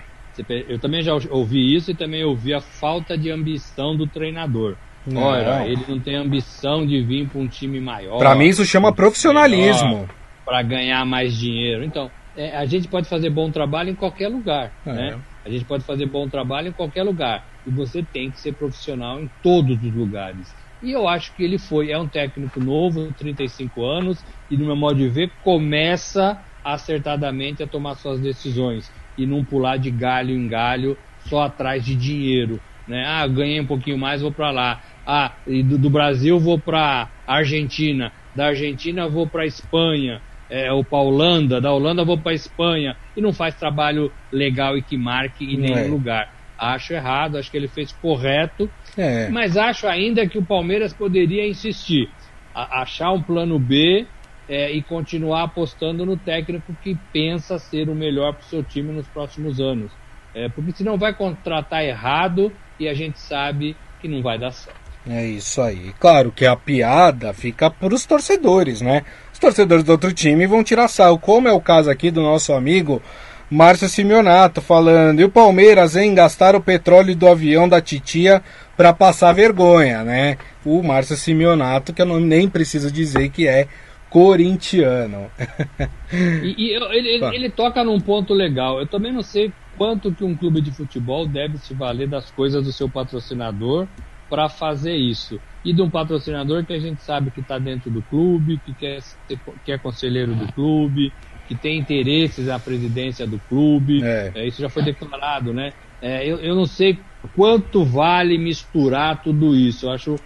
Eu 0.68 0.78
também 0.78 1.02
já 1.02 1.12
ouvi 1.30 1.74
isso 1.74 1.90
e 1.90 1.94
também 1.94 2.24
ouvi 2.24 2.54
a 2.54 2.60
falta 2.60 3.18
de 3.18 3.30
ambição 3.30 3.94
do 3.96 4.06
treinador. 4.06 4.76
Não. 5.06 5.22
Olha, 5.22 5.66
ele 5.66 5.82
não 5.88 5.98
tem 5.98 6.16
ambição 6.16 6.86
de 6.86 7.02
vir 7.02 7.28
para 7.28 7.40
um 7.40 7.48
time 7.48 7.80
maior. 7.80 8.18
Para 8.18 8.34
mim 8.34 8.46
isso 8.46 8.64
chama 8.64 8.92
profissionalismo. 8.92 10.08
Para 10.44 10.62
ganhar 10.62 11.04
mais 11.04 11.36
dinheiro. 11.36 11.84
Então, 11.84 12.10
é, 12.36 12.56
a 12.56 12.64
gente 12.64 12.88
pode 12.88 13.08
fazer 13.08 13.30
bom 13.30 13.50
trabalho 13.50 13.90
em 13.90 13.94
qualquer 13.94 14.28
lugar, 14.28 14.72
é. 14.86 14.92
né? 14.92 15.20
A 15.44 15.50
gente 15.50 15.64
pode 15.64 15.84
fazer 15.84 16.06
bom 16.06 16.28
trabalho 16.28 16.68
em 16.68 16.72
qualquer 16.72 17.02
lugar. 17.02 17.46
E 17.66 17.70
você 17.70 18.02
tem 18.02 18.30
que 18.30 18.40
ser 18.40 18.52
profissional 18.52 19.20
em 19.20 19.28
todos 19.42 19.76
os 19.82 19.94
lugares. 19.94 20.54
E 20.82 20.90
eu 20.90 21.06
acho 21.06 21.34
que 21.34 21.44
ele 21.44 21.58
foi, 21.58 21.90
é 21.90 21.98
um 21.98 22.08
técnico 22.08 22.60
novo, 22.60 23.12
35 23.12 23.84
anos, 23.84 24.24
e 24.50 24.56
no 24.56 24.66
meu 24.66 24.76
modo 24.76 24.96
de 24.96 25.08
ver, 25.08 25.30
começa 25.42 26.42
acertadamente 26.64 27.62
a 27.62 27.66
tomar 27.66 27.96
suas 27.96 28.20
decisões 28.20 28.90
e 29.16 29.26
não 29.26 29.44
pular 29.44 29.76
de 29.76 29.90
galho 29.90 30.34
em 30.34 30.48
galho 30.48 30.96
só 31.28 31.42
atrás 31.42 31.84
de 31.84 31.94
dinheiro. 31.94 32.60
Né? 32.86 33.04
Ah, 33.06 33.26
ganhei 33.26 33.60
um 33.60 33.66
pouquinho 33.66 33.98
mais, 33.98 34.22
vou 34.22 34.32
para 34.32 34.50
lá. 34.50 34.82
Ah, 35.06 35.32
do, 35.46 35.78
do 35.78 35.90
Brasil 35.90 36.38
vou 36.38 36.58
para 36.58 37.08
Argentina, 37.26 38.12
da 38.34 38.46
Argentina 38.46 39.08
vou 39.08 39.26
para 39.26 39.46
Espanha, 39.46 40.20
é, 40.52 40.70
ou 40.70 40.84
para 40.84 40.98
Holanda, 40.98 41.62
da 41.62 41.72
Holanda 41.72 42.04
vou 42.04 42.18
para 42.18 42.34
Espanha 42.34 42.94
e 43.16 43.22
não 43.22 43.32
faz 43.32 43.54
trabalho 43.54 44.12
legal 44.30 44.76
e 44.76 44.82
que 44.82 44.98
marque 44.98 45.46
em 45.46 45.56
nenhum 45.56 45.78
é. 45.78 45.88
lugar. 45.88 46.34
Acho 46.58 46.92
errado, 46.92 47.38
acho 47.38 47.50
que 47.50 47.56
ele 47.56 47.68
fez 47.68 47.90
correto, 47.90 48.70
é. 48.94 49.30
mas 49.30 49.56
acho 49.56 49.88
ainda 49.88 50.28
que 50.28 50.36
o 50.36 50.44
Palmeiras 50.44 50.92
poderia 50.92 51.48
insistir, 51.48 52.10
a, 52.54 52.82
achar 52.82 53.12
um 53.12 53.22
plano 53.22 53.58
B 53.58 54.06
é, 54.46 54.70
e 54.70 54.82
continuar 54.82 55.44
apostando 55.44 56.04
no 56.04 56.18
técnico 56.18 56.76
que 56.82 56.98
pensa 57.10 57.58
ser 57.58 57.88
o 57.88 57.94
melhor 57.94 58.34
para 58.34 58.42
o 58.42 58.48
seu 58.50 58.62
time 58.62 58.92
nos 58.92 59.08
próximos 59.08 59.58
anos. 59.58 59.90
É, 60.34 60.50
porque 60.50 60.72
senão 60.72 60.98
vai 60.98 61.14
contratar 61.14 61.82
errado 61.82 62.52
e 62.78 62.86
a 62.86 62.92
gente 62.92 63.18
sabe 63.18 63.74
que 64.02 64.06
não 64.06 64.20
vai 64.20 64.38
dar 64.38 64.52
certo. 64.52 64.82
É 65.08 65.26
isso 65.26 65.60
aí. 65.60 65.92
Claro 65.98 66.30
que 66.30 66.46
a 66.46 66.54
piada 66.54 67.32
fica 67.32 67.68
para 67.70 67.92
os 67.92 68.06
torcedores, 68.06 68.80
né? 68.80 69.02
Torcedores 69.42 69.82
do 69.82 69.90
outro 69.90 70.12
time 70.12 70.46
vão 70.46 70.62
tirar 70.62 70.86
sal, 70.86 71.18
como 71.18 71.48
é 71.48 71.52
o 71.52 71.60
caso 71.60 71.90
aqui 71.90 72.12
do 72.12 72.22
nosso 72.22 72.52
amigo 72.52 73.02
Márcio 73.50 73.88
Simeonato 73.88 74.62
falando. 74.62 75.18
E 75.18 75.24
o 75.24 75.28
Palmeiras, 75.28 75.96
hein? 75.96 76.14
Gastar 76.14 76.54
o 76.54 76.60
petróleo 76.60 77.16
do 77.16 77.26
avião 77.26 77.68
da 77.68 77.80
titia 77.80 78.40
para 78.76 78.92
passar 78.92 79.32
vergonha, 79.32 80.04
né? 80.04 80.38
O 80.64 80.80
Márcio 80.80 81.16
Simeonato, 81.16 81.92
que 81.92 82.00
eu 82.00 82.06
não, 82.06 82.20
nem 82.20 82.48
preciso 82.48 82.88
dizer 82.88 83.30
que 83.30 83.48
é 83.48 83.66
corintiano. 84.08 85.28
e, 86.14 86.54
e 86.56 86.76
ele, 86.76 87.08
ele, 87.08 87.34
ele 87.34 87.50
toca 87.50 87.82
num 87.82 87.98
ponto 87.98 88.32
legal. 88.32 88.78
Eu 88.78 88.86
também 88.86 89.12
não 89.12 89.24
sei 89.24 89.52
quanto 89.76 90.12
que 90.12 90.22
um 90.22 90.36
clube 90.36 90.60
de 90.60 90.70
futebol 90.70 91.26
deve 91.26 91.58
se 91.58 91.74
valer 91.74 92.06
das 92.06 92.30
coisas 92.30 92.64
do 92.64 92.72
seu 92.72 92.88
patrocinador 92.88 93.88
para 94.32 94.48
fazer 94.48 94.96
isso. 94.96 95.38
E 95.62 95.74
de 95.74 95.82
um 95.82 95.90
patrocinador 95.90 96.64
que 96.64 96.72
a 96.72 96.78
gente 96.78 97.02
sabe 97.02 97.30
que 97.30 97.40
está 97.40 97.58
dentro 97.58 97.90
do 97.90 98.02
clube, 98.02 98.58
que, 98.60 98.74
quer 98.74 99.02
ser, 99.02 99.38
que 99.62 99.70
é 99.70 99.76
conselheiro 99.76 100.34
do 100.34 100.50
clube, 100.54 101.12
que 101.46 101.54
tem 101.54 101.78
interesses 101.78 102.46
na 102.46 102.58
presidência 102.58 103.26
do 103.26 103.38
clube. 103.38 104.02
É. 104.02 104.32
É, 104.34 104.48
isso 104.48 104.62
já 104.62 104.70
foi 104.70 104.82
declarado, 104.84 105.52
né? 105.52 105.74
É, 106.00 106.26
eu, 106.26 106.38
eu 106.38 106.56
não 106.56 106.64
sei 106.64 107.04
quanto 107.34 107.84
vale 107.84 108.38
misturar 108.38 109.22
tudo 109.22 109.54
isso. 109.54 109.84
Eu 109.84 109.90
acho 109.90 110.18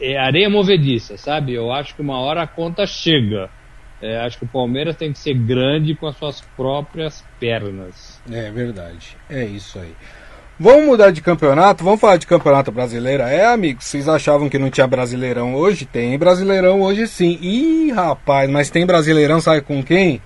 é 0.00 0.16
areia 0.16 0.48
movediça, 0.48 1.18
sabe? 1.18 1.52
Eu 1.52 1.70
acho 1.70 1.94
que 1.94 2.00
uma 2.00 2.18
hora 2.18 2.42
a 2.42 2.46
conta 2.46 2.86
chega. 2.86 3.50
É, 4.00 4.16
acho 4.16 4.38
que 4.38 4.44
o 4.46 4.48
Palmeiras 4.48 4.96
tem 4.96 5.12
que 5.12 5.18
ser 5.18 5.34
grande 5.34 5.94
com 5.94 6.06
as 6.06 6.16
suas 6.16 6.40
próprias 6.56 7.22
pernas. 7.38 8.22
É 8.30 8.50
verdade. 8.50 9.18
É 9.28 9.44
isso 9.44 9.78
aí. 9.78 9.94
Vamos 10.60 10.84
mudar 10.84 11.10
de 11.10 11.22
campeonato? 11.22 11.82
Vamos 11.82 12.00
falar 12.00 12.18
de 12.18 12.26
campeonato 12.26 12.70
brasileiro? 12.70 13.22
É, 13.22 13.46
amigos, 13.46 13.86
vocês 13.86 14.06
achavam 14.06 14.48
que 14.48 14.58
não 14.58 14.70
tinha 14.70 14.86
brasileirão 14.86 15.54
hoje? 15.54 15.86
Tem 15.86 16.16
brasileirão 16.18 16.82
hoje 16.82 17.08
sim. 17.08 17.38
Ih, 17.40 17.90
rapaz, 17.90 18.50
mas 18.50 18.68
tem 18.68 18.84
brasileirão, 18.84 19.40
sabe 19.40 19.62
com 19.62 19.82
quem? 19.82 20.20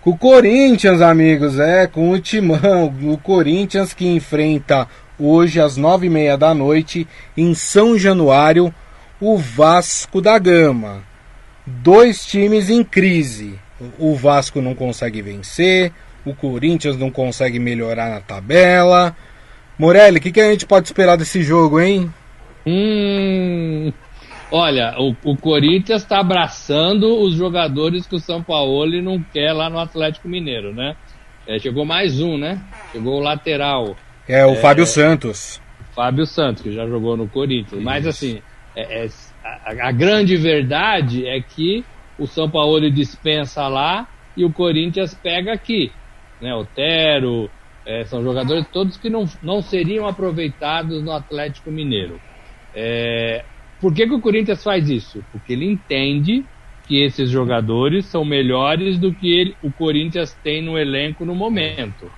Com 0.00 0.10
o 0.10 0.16
Corinthians, 0.16 1.00
amigos, 1.00 1.58
é, 1.58 1.86
com 1.88 2.10
o 2.10 2.18
Timão. 2.20 2.94
O 3.02 3.18
Corinthians 3.18 3.92
que 3.92 4.06
enfrenta 4.06 4.86
hoje 5.18 5.60
às 5.60 5.76
nove 5.76 6.06
e 6.06 6.10
meia 6.10 6.38
da 6.38 6.54
noite 6.54 7.06
em 7.36 7.52
São 7.52 7.98
Januário 7.98 8.72
o 9.20 9.36
Vasco 9.36 10.20
da 10.20 10.38
Gama. 10.38 11.02
Dois 11.66 12.24
times 12.24 12.70
em 12.70 12.84
crise. 12.84 13.58
O 13.98 14.14
Vasco 14.14 14.62
não 14.62 14.74
consegue 14.74 15.20
vencer, 15.20 15.92
o 16.24 16.34
Corinthians 16.34 16.96
não 16.96 17.10
consegue 17.10 17.58
melhorar 17.58 18.08
na 18.08 18.20
tabela. 18.20 19.14
Morelli, 19.78 20.18
o 20.18 20.20
que, 20.20 20.32
que, 20.32 20.40
a 20.40 20.50
gente 20.50 20.66
pode 20.66 20.86
esperar 20.86 21.16
desse 21.16 21.42
jogo, 21.42 21.78
hein? 21.78 22.12
Hum, 22.66 23.92
olha, 24.50 24.94
o, 24.98 25.14
o 25.22 25.36
Corinthians 25.36 26.02
está 26.02 26.20
abraçando 26.20 27.20
os 27.20 27.34
jogadores 27.34 28.06
que 28.06 28.16
o 28.16 28.20
São 28.20 28.42
Paulo 28.42 29.02
não 29.02 29.22
quer 29.22 29.52
lá 29.52 29.68
no 29.68 29.78
Atlético 29.78 30.28
Mineiro, 30.28 30.74
né? 30.74 30.96
É, 31.46 31.58
chegou 31.58 31.84
mais 31.84 32.20
um, 32.20 32.36
né? 32.36 32.60
Chegou 32.90 33.18
o 33.18 33.22
lateral. 33.22 33.96
É, 34.26 34.44
o 34.44 34.52
é, 34.52 34.56
Fábio 34.56 34.86
Santos. 34.86 35.60
Fábio 35.94 36.26
Santos, 36.26 36.62
que 36.62 36.72
já 36.72 36.86
jogou 36.86 37.16
no 37.16 37.28
Corinthians. 37.28 37.72
Isso. 37.72 37.82
Mas 37.82 38.06
assim, 38.06 38.42
é, 38.74 39.04
é, 39.04 39.08
a, 39.44 39.88
a, 39.88 39.92
grande 39.92 40.36
verdade 40.36 41.26
é 41.26 41.40
que 41.40 41.84
o 42.18 42.26
São 42.26 42.50
Paulo 42.50 42.90
dispensa 42.90 43.68
lá 43.68 44.08
e 44.36 44.44
o 44.44 44.52
Corinthians 44.52 45.14
pega 45.14 45.52
aqui. 45.52 45.92
Né? 46.40 46.54
Otero, 46.54 47.48
é, 47.86 48.04
são 48.04 48.22
jogadores 48.22 48.66
todos 48.72 48.96
que 48.96 49.08
não, 49.08 49.24
não 49.40 49.62
seriam 49.62 50.08
aproveitados 50.08 51.04
no 51.04 51.12
Atlético 51.12 51.70
Mineiro. 51.70 52.20
É, 52.74 53.44
por 53.80 53.94
que, 53.94 54.06
que 54.06 54.12
o 54.12 54.20
Corinthians 54.20 54.62
faz 54.62 54.90
isso? 54.90 55.24
Porque 55.32 55.52
ele 55.52 55.64
entende 55.64 56.44
que 56.86 57.02
esses 57.02 57.30
jogadores 57.30 58.06
são 58.06 58.24
melhores 58.24 58.98
do 58.98 59.14
que 59.14 59.32
ele, 59.32 59.56
o 59.62 59.70
Corinthians 59.70 60.34
tem 60.42 60.60
no 60.62 60.76
elenco 60.76 61.24
no 61.24 61.34
momento. 61.34 62.10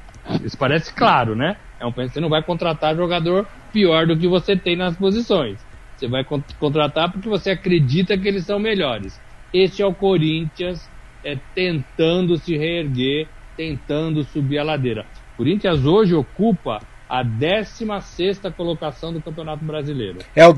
Isso 0.43 0.57
parece 0.57 0.93
claro, 0.95 1.37
né? 1.37 1.57
É 1.79 1.87
um, 1.87 1.93
você 1.93 2.21
não 2.21 2.29
vai 2.29 2.43
contratar 2.43 2.97
jogador 2.97 3.47
pior 3.73 4.07
do 4.07 4.19
que 4.19 4.27
você 4.27 4.57
tem 4.57 4.75
nas 4.75 4.97
posições. 4.97 5.61
Você 5.97 6.09
vai 6.09 6.25
contratar 6.59 7.13
porque 7.13 7.29
você 7.29 7.51
acredita 7.51 8.17
que 8.17 8.27
eles 8.27 8.45
são 8.45 8.59
melhores. 8.59 9.21
Este 9.53 9.83
é 9.83 9.87
o 9.87 9.95
Corinthians 9.95 10.89
é, 11.25 11.37
tentando 11.55 12.39
se 12.39 12.57
reerguer, 12.57 13.29
tentando 13.57 14.23
subir 14.25 14.59
a 14.59 14.63
ladeira. 14.63 15.07
Corinthians 15.39 15.87
hoje 15.87 16.17
ocupa 16.17 16.81
a 17.09 17.23
16 17.23 18.41
colocação 18.57 19.13
do 19.13 19.23
Campeonato 19.23 19.65
Brasileiro. 19.65 20.19
É 20.35 20.45
o 20.47 20.53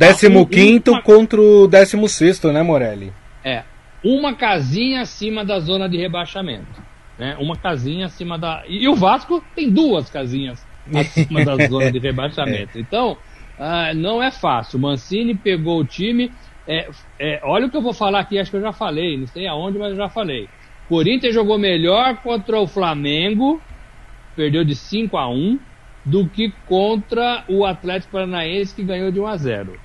15 0.47 0.83
uma... 0.89 1.03
contra 1.03 1.39
o 1.39 1.69
16, 1.69 2.45
né, 2.45 2.63
Morelli? 2.63 3.13
É. 3.45 3.63
Uma 4.03 4.35
casinha 4.35 5.03
acima 5.03 5.45
da 5.45 5.61
zona 5.61 5.87
de 5.87 5.99
rebaixamento. 5.99 6.83
Né? 7.19 7.37
Uma 7.39 7.57
casinha 7.57 8.07
acima 8.07 8.39
da. 8.39 8.65
E, 8.67 8.89
o 8.89 8.97
Vasco 8.97 9.45
tem 9.55 9.69
duas 9.69 10.09
casinhas 10.09 10.67
acima 10.93 11.45
da 11.45 11.57
zona 11.69 11.93
de 11.93 11.99
rebaixamento. 11.99 12.79
É. 12.79 12.81
Então, 12.81 13.19
ah, 13.59 13.93
não 13.95 14.23
é 14.23 14.31
fácil. 14.31 14.79
Mancini 14.79 15.35
pegou 15.35 15.81
o 15.81 15.85
time 15.85 16.33
É, 16.67 16.89
é, 17.19 17.41
olha 17.45 17.67
o 17.67 17.71
que 17.71 17.77
eu 17.77 17.83
vou 17.83 17.93
falar 17.93 18.21
aqui, 18.21 18.39
acho 18.39 18.51
que 18.51 18.57
eu 18.57 18.63
já 18.63 18.73
falei, 18.73 19.19
não 19.19 19.27
sei 19.27 19.47
aonde, 19.47 19.79
mas 19.79 19.91
eu 19.91 19.97
já 19.97 20.09
falei. 20.09 20.49
Corinthians 20.89 21.35
jogou 21.35 21.59
melhor 21.59 22.17
contra 22.17 22.59
o 22.59 22.67
Flamengo, 22.67 23.61
perdeu 24.41 24.65
de 24.65 24.75
5 24.75 25.19
a 25.19 25.29
1 25.29 25.59
do 26.07 26.27
que 26.27 26.51
contra 26.67 27.45
o 27.47 27.67
Atlético 27.67 28.13
Paranaense 28.13 28.75
que 28.75 28.83
ganhou 28.83 29.13
de 29.13 29.21
1 29.21 29.27
a 29.27 29.37
0. 29.37 29.79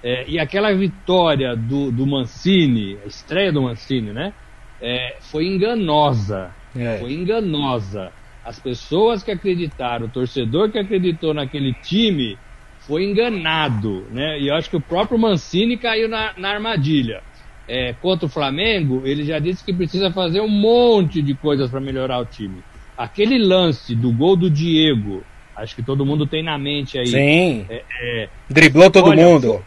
É, 0.00 0.24
e 0.28 0.38
aquela 0.38 0.72
vitória 0.72 1.56
do, 1.56 1.90
do 1.90 2.06
Mancini, 2.06 2.96
a 3.04 3.08
estreia 3.08 3.52
do 3.52 3.62
Mancini, 3.62 4.12
né? 4.12 4.32
É, 4.80 5.16
foi 5.20 5.46
enganosa. 5.46 6.54
É. 6.76 6.98
Foi 6.98 7.12
enganosa. 7.12 8.12
As 8.44 8.60
pessoas 8.60 9.24
que 9.24 9.32
acreditaram, 9.32 10.06
o 10.06 10.08
torcedor 10.10 10.70
que 10.70 10.78
acreditou 10.78 11.34
naquele 11.34 11.74
time, 11.82 12.38
foi 12.86 13.04
enganado, 13.04 14.06
né? 14.12 14.38
E 14.38 14.48
eu 14.48 14.54
acho 14.54 14.70
que 14.70 14.76
o 14.76 14.80
próprio 14.80 15.18
Mancini 15.18 15.76
caiu 15.76 16.08
na, 16.08 16.32
na 16.38 16.50
armadilha. 16.50 17.22
É, 17.66 17.92
contra 17.94 18.26
o 18.26 18.30
Flamengo, 18.30 19.02
ele 19.04 19.24
já 19.24 19.40
disse 19.40 19.64
que 19.64 19.72
precisa 19.72 20.12
fazer 20.12 20.40
um 20.40 20.48
monte 20.48 21.20
de 21.20 21.34
coisas 21.34 21.68
para 21.70 21.80
melhorar 21.80 22.20
o 22.20 22.24
time. 22.24 22.62
Aquele 23.00 23.38
lance 23.38 23.94
do 23.94 24.12
gol 24.12 24.36
do 24.36 24.50
Diego, 24.50 25.24
acho 25.56 25.74
que 25.74 25.82
todo 25.82 26.04
mundo 26.04 26.26
tem 26.26 26.42
na 26.42 26.58
mente 26.58 26.98
aí. 26.98 27.06
Sim. 27.06 27.66
É, 27.70 27.82
é, 27.98 28.28
Driblou 28.50 28.90
todo 28.90 29.08
olha, 29.08 29.26
mundo. 29.26 29.64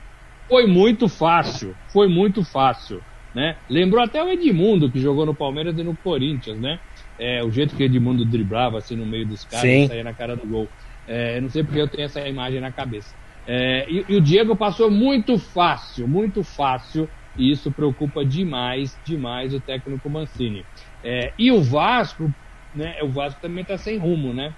Foi, 0.47 0.61
foi 0.61 0.67
muito 0.67 1.09
fácil, 1.09 1.75
foi 1.87 2.07
muito 2.07 2.43
fácil. 2.43 3.01
Né? 3.33 3.55
Lembrou 3.67 4.03
até 4.03 4.23
o 4.23 4.29
Edmundo, 4.29 4.91
que 4.91 4.99
jogou 4.99 5.25
no 5.25 5.33
Palmeiras 5.33 5.75
e 5.79 5.83
no 5.83 5.95
Corinthians, 5.95 6.59
né? 6.59 6.79
É, 7.17 7.43
o 7.43 7.49
jeito 7.49 7.75
que 7.75 7.81
o 7.81 7.85
Edmundo 7.87 8.23
driblava 8.23 8.77
assim 8.77 8.95
no 8.95 9.05
meio 9.07 9.25
dos 9.25 9.43
caras 9.43 9.65
e 9.65 9.87
saía 9.87 10.03
na 10.03 10.13
cara 10.13 10.35
do 10.35 10.45
gol. 10.45 10.69
É, 11.07 11.41
não 11.41 11.49
sei 11.49 11.63
porque 11.63 11.81
eu 11.81 11.87
tenho 11.87 12.05
essa 12.05 12.21
imagem 12.27 12.61
na 12.61 12.71
cabeça. 12.71 13.15
É, 13.47 13.87
e, 13.89 14.05
e, 14.09 14.15
o 14.15 14.21
Diego 14.21 14.55
passou 14.55 14.91
muito 14.91 15.39
fácil, 15.39 16.07
muito 16.07 16.43
fácil, 16.43 17.09
e 17.35 17.51
isso 17.51 17.71
preocupa 17.71 18.23
demais, 18.23 18.95
demais 19.03 19.55
o 19.55 19.59
técnico 19.59 20.07
Mancini. 20.07 20.63
É, 21.03 21.33
e 21.37 21.51
o 21.51 21.63
Vasco, 21.63 22.31
né? 22.75 22.97
O 23.01 23.09
Vasco 23.09 23.41
também 23.41 23.62
está 23.62 23.77
sem 23.77 23.97
rumo, 23.97 24.33
né? 24.33 24.53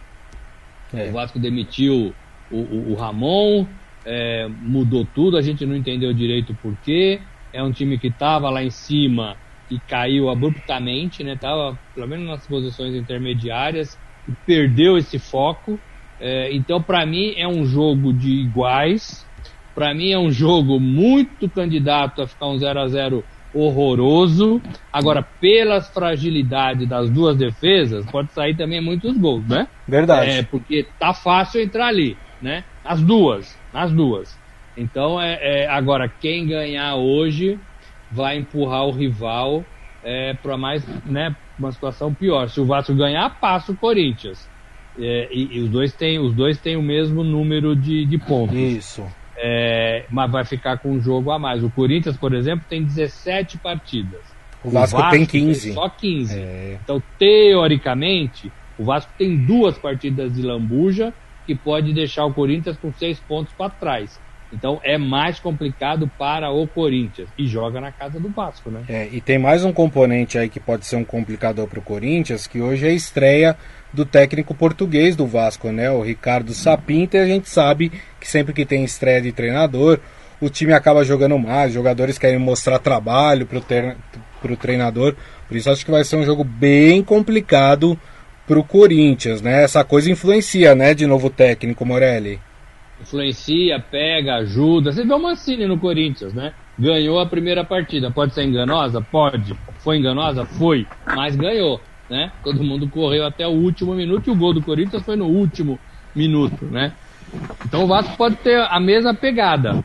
É. 0.93 1.09
O 1.09 1.13
Vasco 1.13 1.39
demitiu 1.39 2.13
o, 2.51 2.57
o, 2.57 2.91
o 2.91 2.95
Ramon, 2.95 3.65
é, 4.05 4.47
mudou 4.47 5.05
tudo, 5.05 5.37
a 5.37 5.41
gente 5.41 5.65
não 5.65 5.75
entendeu 5.75 6.13
direito 6.13 6.53
o 6.53 6.55
porquê. 6.55 7.19
É 7.51 7.63
um 7.63 7.71
time 7.71 7.97
que 7.97 8.07
estava 8.07 8.49
lá 8.49 8.63
em 8.63 8.69
cima 8.69 9.37
e 9.69 9.79
caiu 9.79 10.29
abruptamente, 10.29 11.23
né? 11.23 11.35
Tava 11.35 11.77
pelo 11.93 12.07
menos 12.07 12.27
nas 12.27 12.45
posições 12.45 12.93
intermediárias 12.93 13.97
e 14.27 14.31
perdeu 14.45 14.97
esse 14.97 15.17
foco. 15.17 15.79
É, 16.19 16.53
então, 16.53 16.81
para 16.81 17.05
mim, 17.05 17.33
é 17.37 17.47
um 17.47 17.65
jogo 17.65 18.13
de 18.13 18.29
iguais. 18.29 19.25
Para 19.73 19.93
mim, 19.93 20.11
é 20.11 20.19
um 20.19 20.31
jogo 20.31 20.79
muito 20.79 21.49
candidato 21.49 22.21
a 22.21 22.27
ficar 22.27 22.47
um 22.47 22.57
0 22.57 22.79
a 22.79 22.87
0 22.87 23.23
horroroso. 23.55 24.61
Agora, 24.91 25.23
pelas 25.23 25.87
fragilidades 25.89 26.87
das 26.87 27.09
duas 27.09 27.37
defesas, 27.37 28.05
pode 28.05 28.31
sair 28.33 28.55
também 28.55 28.81
muitos 28.81 29.17
gols, 29.17 29.47
né? 29.47 29.67
Verdade. 29.87 30.29
É, 30.29 30.43
porque 30.43 30.85
tá 30.99 31.13
fácil 31.13 31.61
entrar 31.61 31.87
ali, 31.87 32.17
né? 32.41 32.65
As 32.83 33.01
duas, 33.01 33.57
as 33.73 33.91
duas. 33.91 34.37
Então, 34.77 35.21
é, 35.21 35.39
é 35.41 35.67
agora, 35.69 36.11
quem 36.19 36.45
ganhar 36.45 36.95
hoje 36.95 37.57
vai 38.11 38.37
empurrar 38.37 38.85
o 38.85 38.91
rival 38.91 39.63
é, 40.03 40.33
para 40.33 40.57
mais, 40.57 40.85
né, 41.05 41.35
uma 41.57 41.71
situação 41.71 42.13
pior. 42.13 42.49
Se 42.49 42.59
o 42.59 42.65
Vasco 42.65 42.93
ganhar, 42.93 43.39
passa 43.39 43.71
o 43.71 43.77
Corinthians. 43.77 44.47
É, 44.97 45.29
e, 45.33 45.57
e, 45.57 45.61
os 45.61 45.69
dois 45.69 45.93
têm 45.93 46.19
os 46.19 46.33
dois 46.33 46.57
têm 46.57 46.77
o 46.77 46.81
mesmo 46.81 47.23
número 47.23 47.75
de, 47.75 48.05
de 48.05 48.17
pontos. 48.17 48.55
Isso. 48.55 49.05
É, 49.37 50.05
mas 50.09 50.31
vai 50.31 50.45
ficar 50.45 50.77
com 50.77 50.91
um 50.91 51.01
jogo 51.01 51.31
a 51.31 51.39
mais. 51.39 51.63
O 51.63 51.69
Corinthians, 51.69 52.17
por 52.17 52.33
exemplo, 52.33 52.65
tem 52.69 52.83
17 52.83 53.57
partidas. 53.57 54.21
O 54.63 54.69
Vasco, 54.69 54.97
o 54.97 54.99
Vasco 54.99 55.15
tem 55.15 55.25
15. 55.25 55.61
Tem 55.61 55.73
só 55.73 55.89
15. 55.89 56.39
É. 56.39 56.79
Então, 56.83 57.03
teoricamente, 57.19 58.51
o 58.77 58.83
Vasco 58.83 59.11
tem 59.17 59.35
duas 59.37 59.77
partidas 59.77 60.33
de 60.33 60.41
lambuja 60.41 61.13
que 61.45 61.53
pode 61.53 61.93
deixar 61.93 62.25
o 62.25 62.33
Corinthians 62.33 62.77
com 62.77 62.91
seis 62.93 63.19
pontos 63.19 63.53
para 63.53 63.69
trás. 63.69 64.19
Então 64.55 64.79
é 64.83 64.97
mais 64.97 65.39
complicado 65.39 66.09
para 66.17 66.49
o 66.49 66.65
Corinthians 66.67 67.29
e 67.37 67.45
joga 67.45 67.81
na 67.81 67.91
casa 67.91 68.19
do 68.19 68.29
Vasco, 68.29 68.69
né? 68.69 68.83
É, 68.87 69.09
e 69.11 69.19
tem 69.19 69.37
mais 69.37 69.63
um 69.65 69.73
componente 69.73 70.37
aí 70.37 70.49
que 70.49 70.59
pode 70.59 70.85
ser 70.85 70.95
um 70.95 71.03
complicador 71.03 71.67
para 71.67 71.79
o 71.79 71.81
Corinthians, 71.81 72.47
que 72.47 72.61
hoje 72.61 72.85
é 72.85 72.89
a 72.89 72.93
estreia 72.93 73.57
do 73.91 74.05
técnico 74.05 74.53
português 74.53 75.15
do 75.15 75.25
Vasco, 75.25 75.71
né? 75.71 75.91
O 75.91 76.01
Ricardo 76.01 76.53
Sapinto, 76.53 77.17
e 77.17 77.19
a 77.19 77.25
gente 77.25 77.49
sabe 77.49 77.91
que 78.19 78.27
sempre 78.27 78.53
que 78.53 78.65
tem 78.65 78.83
estreia 78.83 79.21
de 79.21 79.31
treinador, 79.31 79.99
o 80.41 80.49
time 80.49 80.73
acaba 80.73 81.03
jogando 81.03 81.37
mais, 81.37 81.73
jogadores 81.73 82.17
querem 82.17 82.39
mostrar 82.39 82.79
trabalho 82.79 83.45
para 83.45 84.51
o 84.51 84.57
treinador, 84.57 85.15
por 85.47 85.55
isso 85.55 85.69
acho 85.69 85.85
que 85.85 85.91
vai 85.91 86.03
ser 86.03 86.17
um 86.17 86.25
jogo 86.25 86.43
bem 86.43 87.01
complicado 87.03 87.97
para 88.45 88.59
o 88.59 88.63
Corinthians, 88.63 89.41
né? 89.41 89.63
Essa 89.63 89.83
coisa 89.83 90.11
influencia, 90.11 90.75
né, 90.75 90.93
de 90.93 91.07
novo 91.07 91.29
técnico 91.29 91.85
Morelli. 91.85 92.39
Influencia, 93.01 93.79
pega, 93.79 94.35
ajuda. 94.35 94.91
Você 94.91 95.03
vê 95.03 95.13
o 95.13 95.19
Mancini 95.19 95.67
no 95.67 95.77
Corinthians, 95.77 96.33
né? 96.33 96.53
Ganhou 96.77 97.19
a 97.19 97.25
primeira 97.25 97.63
partida. 97.63 98.11
Pode 98.11 98.33
ser 98.33 98.43
enganosa? 98.43 99.01
Pode. 99.01 99.53
Foi 99.79 99.97
enganosa? 99.97 100.45
Foi. 100.45 100.85
Mas 101.05 101.35
ganhou 101.35 101.81
né? 102.09 102.31
Todo 102.43 102.63
mundo 102.63 102.87
correu 102.87 103.25
até 103.25 103.47
o 103.47 103.51
último 103.51 103.93
minuto 103.93 104.27
e 104.27 104.31
o 104.31 104.35
gol 104.35 104.53
do 104.53 104.61
Corinthians 104.61 105.03
foi 105.03 105.15
no 105.15 105.25
último 105.25 105.79
minuto, 106.13 106.65
né? 106.65 106.93
Então 107.65 107.83
o 107.83 107.87
Vasco 107.87 108.15
pode 108.15 108.35
ter 108.37 108.59
a 108.59 108.79
mesma 108.79 109.13
pegada. 109.13 109.83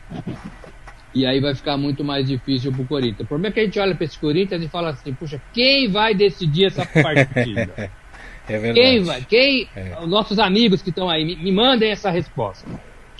E 1.13 1.25
aí 1.25 1.41
vai 1.41 1.53
ficar 1.53 1.75
muito 1.75 2.03
mais 2.03 2.27
difícil 2.27 2.71
pro 2.71 2.85
Corinthians. 2.85 3.21
O 3.21 3.25
problema 3.25 3.51
é 3.51 3.53
que 3.53 3.59
a 3.59 3.65
gente 3.65 3.79
olha 3.79 3.95
para 3.95 4.05
esse 4.05 4.17
Corinthians 4.17 4.63
e 4.63 4.69
fala 4.69 4.91
assim, 4.91 5.13
puxa, 5.13 5.41
quem 5.51 5.89
vai 5.89 6.13
decidir 6.13 6.67
essa 6.67 6.85
partida? 6.85 7.91
é 8.47 8.57
verdade. 8.59 8.73
Quem 8.73 9.03
vai? 9.03 9.21
Quem? 9.25 9.67
É. 9.75 9.97
Os 9.99 10.07
nossos 10.07 10.39
amigos 10.39 10.81
que 10.81 10.89
estão 10.89 11.09
aí, 11.09 11.25
me, 11.25 11.35
me, 11.35 11.51
mandem 11.51 11.91
essa 11.91 12.09
resposta. 12.09 12.65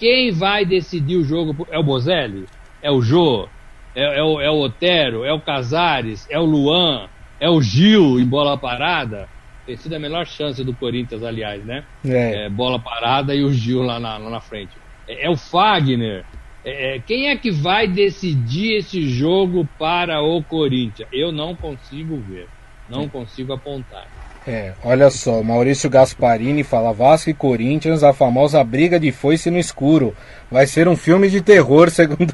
Quem 0.02 0.32
vai 0.32 0.66
decidir 0.66 1.16
o 1.16 1.24
jogo? 1.24 1.66
É 1.72 1.80
o 1.80 1.84
Bozelli? 1.84 2.50
É 2.82 2.92
o 2.92 3.02
Jô? 3.02 3.48
É, 3.96 4.20
é, 4.20 4.24
o, 4.24 4.42
é 4.42 4.52
o 4.52 4.60
Otero? 4.60 5.24
É 5.24 5.32
o 5.32 5.40
Casares? 5.40 6.28
É 6.30 6.38
o 6.38 6.46
Luan? 6.46 7.08
é 7.42 7.50
o 7.50 7.60
Gil 7.60 8.20
em 8.20 8.26
bola 8.26 8.56
parada, 8.56 9.28
tem 9.66 9.76
sido 9.76 9.96
a 9.96 10.00
melhor 10.00 10.28
chance 10.28 10.64
do 10.64 10.76
Corinthians, 10.76 11.24
aliás, 11.24 11.66
né? 11.66 11.88
É. 12.06 12.46
é 12.46 12.50
bola 12.50 12.80
parada 12.80 13.34
e 13.34 13.44
o 13.44 13.52
Gil 13.52 13.82
lá 13.82 14.00
na, 14.00 14.18
lá 14.18 14.30
na 14.30 14.40
frente. 14.40 14.80
É, 15.10 15.26
é 15.26 15.30
o 15.30 15.36
Fagner. 15.36 16.24
É, 16.64 16.98
é, 16.98 17.00
quem 17.00 17.30
é 17.30 17.36
que 17.36 17.50
vai 17.50 17.88
decidir 17.88 18.78
esse 18.78 19.02
jogo 19.08 19.68
para 19.78 20.22
o 20.22 20.44
Corinthians? 20.44 21.10
Eu 21.12 21.32
não 21.32 21.56
consigo 21.56 22.22
ver. 22.22 22.48
Não 22.88 23.10
consigo 23.10 23.54
apontar. 23.54 24.06
É, 24.48 24.72
olha 24.84 25.12
só, 25.12 25.44
Maurício 25.44 25.88
Gasparini 25.88 26.64
fala 26.64 26.92
Vasco 26.92 27.30
e 27.30 27.34
Corinthians, 27.34 28.04
a 28.04 28.12
famosa 28.12 28.64
briga 28.64 29.00
de 29.00 29.12
foice 29.12 29.52
no 29.52 29.60
escuro. 29.60 30.16
Vai 30.50 30.66
ser 30.66 30.88
um 30.88 30.96
filme 30.96 31.30
de 31.30 31.42
terror, 31.42 31.90
segundo 31.92 32.34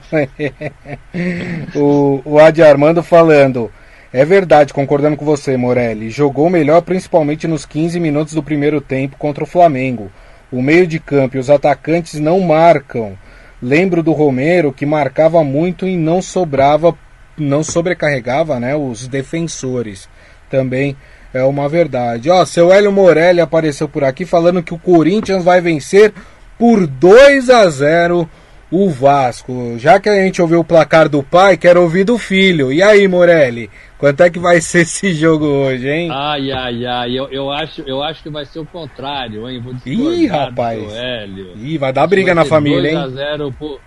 o, 1.76 2.22
o 2.24 2.39
Adi 2.39 2.63
Armando 2.63 3.04
falando. 3.04 3.70
É 4.13 4.24
verdade, 4.24 4.74
concordando 4.74 5.17
com 5.17 5.26
você, 5.26 5.58
Morelli. 5.58 6.10
Jogou 6.10 6.50
melhor 6.50 6.82
principalmente 6.82 7.46
nos 7.46 7.65
15 7.65 8.00
minutos 8.00 8.34
do 8.34 8.41
primeiro 8.41 8.80
tempo 8.80 9.17
contra 9.17 9.43
o 9.43 9.48
Flamengo. 9.48 10.10
O 10.50 10.62
meio 10.62 10.88
de 10.88 10.98
campo 10.98 11.36
e 11.36 11.39
os 11.39 11.50
atacantes 11.50 12.17
não 12.22 12.39
marcam. 12.39 13.17
Lembro 13.62 14.02
do 14.02 14.13
Romero 14.13 14.72
que 14.72 14.86
marcava 14.86 15.43
muito 15.43 15.86
e 15.86 15.98
não 15.98 16.22
sobrava, 16.22 16.98
não 17.38 17.63
sobrecarregava, 17.63 18.62
né, 18.62 18.78
os 18.78 19.10
defensores. 19.10 20.08
Também 20.50 20.96
é 21.34 21.44
uma 21.44 21.68
verdade. 21.68 22.30
Ó, 22.30 22.46
seu 22.46 22.72
Hélio 22.72 22.92
Morelli 22.92 23.42
apareceu 23.42 23.88
por 23.88 24.04
aqui 24.04 24.26
falando 24.26 24.63
que 24.63 24.74
o 24.74 24.80
Corinthians 24.80 25.44
vai 25.44 25.62
vencer 25.62 26.13
por 26.58 26.88
2 26.88 27.50
a 27.50 27.70
0 27.70 28.30
o 28.70 28.90
Vasco. 28.90 29.76
Já 29.78 30.00
que 30.00 30.10
a 30.10 30.16
gente 30.16 30.42
ouviu 30.42 30.60
o 30.60 30.63
placar 30.63 31.08
do 31.08 31.24
pai, 31.24 31.56
quero 31.56 31.82
ouvir 31.82 32.04
do 32.04 32.18
filho. 32.18 32.72
E 32.72 32.82
aí, 32.82 33.08
Morelli? 33.08 33.70
Quanto 33.98 34.22
é 34.22 34.30
que 34.30 34.40
vai 34.40 34.62
ser 34.62 34.82
esse 34.82 35.13
jogo 35.13 35.46
hoje, 35.46 35.90
hein? 35.90 36.10
Ai, 36.12 36.52
ai, 36.52 36.86
ai, 36.86 37.18
eu, 37.18 37.28
eu, 37.30 37.52
acho, 37.52 37.82
eu 37.82 38.04
acho 38.04 38.22
que 38.22 38.30
vai 38.30 38.46
ser 38.46 38.60
o 38.60 38.66
contrário, 38.66 39.50
hein? 39.50 39.62
Vou 39.62 39.74
Ih, 39.86 40.28
rapaz. 40.28 40.84
Ih, 41.56 41.78
vai 41.78 41.94
dar 41.94 42.06
briga 42.08 42.36
na 42.36 42.46
família, 42.46 43.00
2 43.00 43.18
hein? 43.18 43.26
2x0 43.50 43.80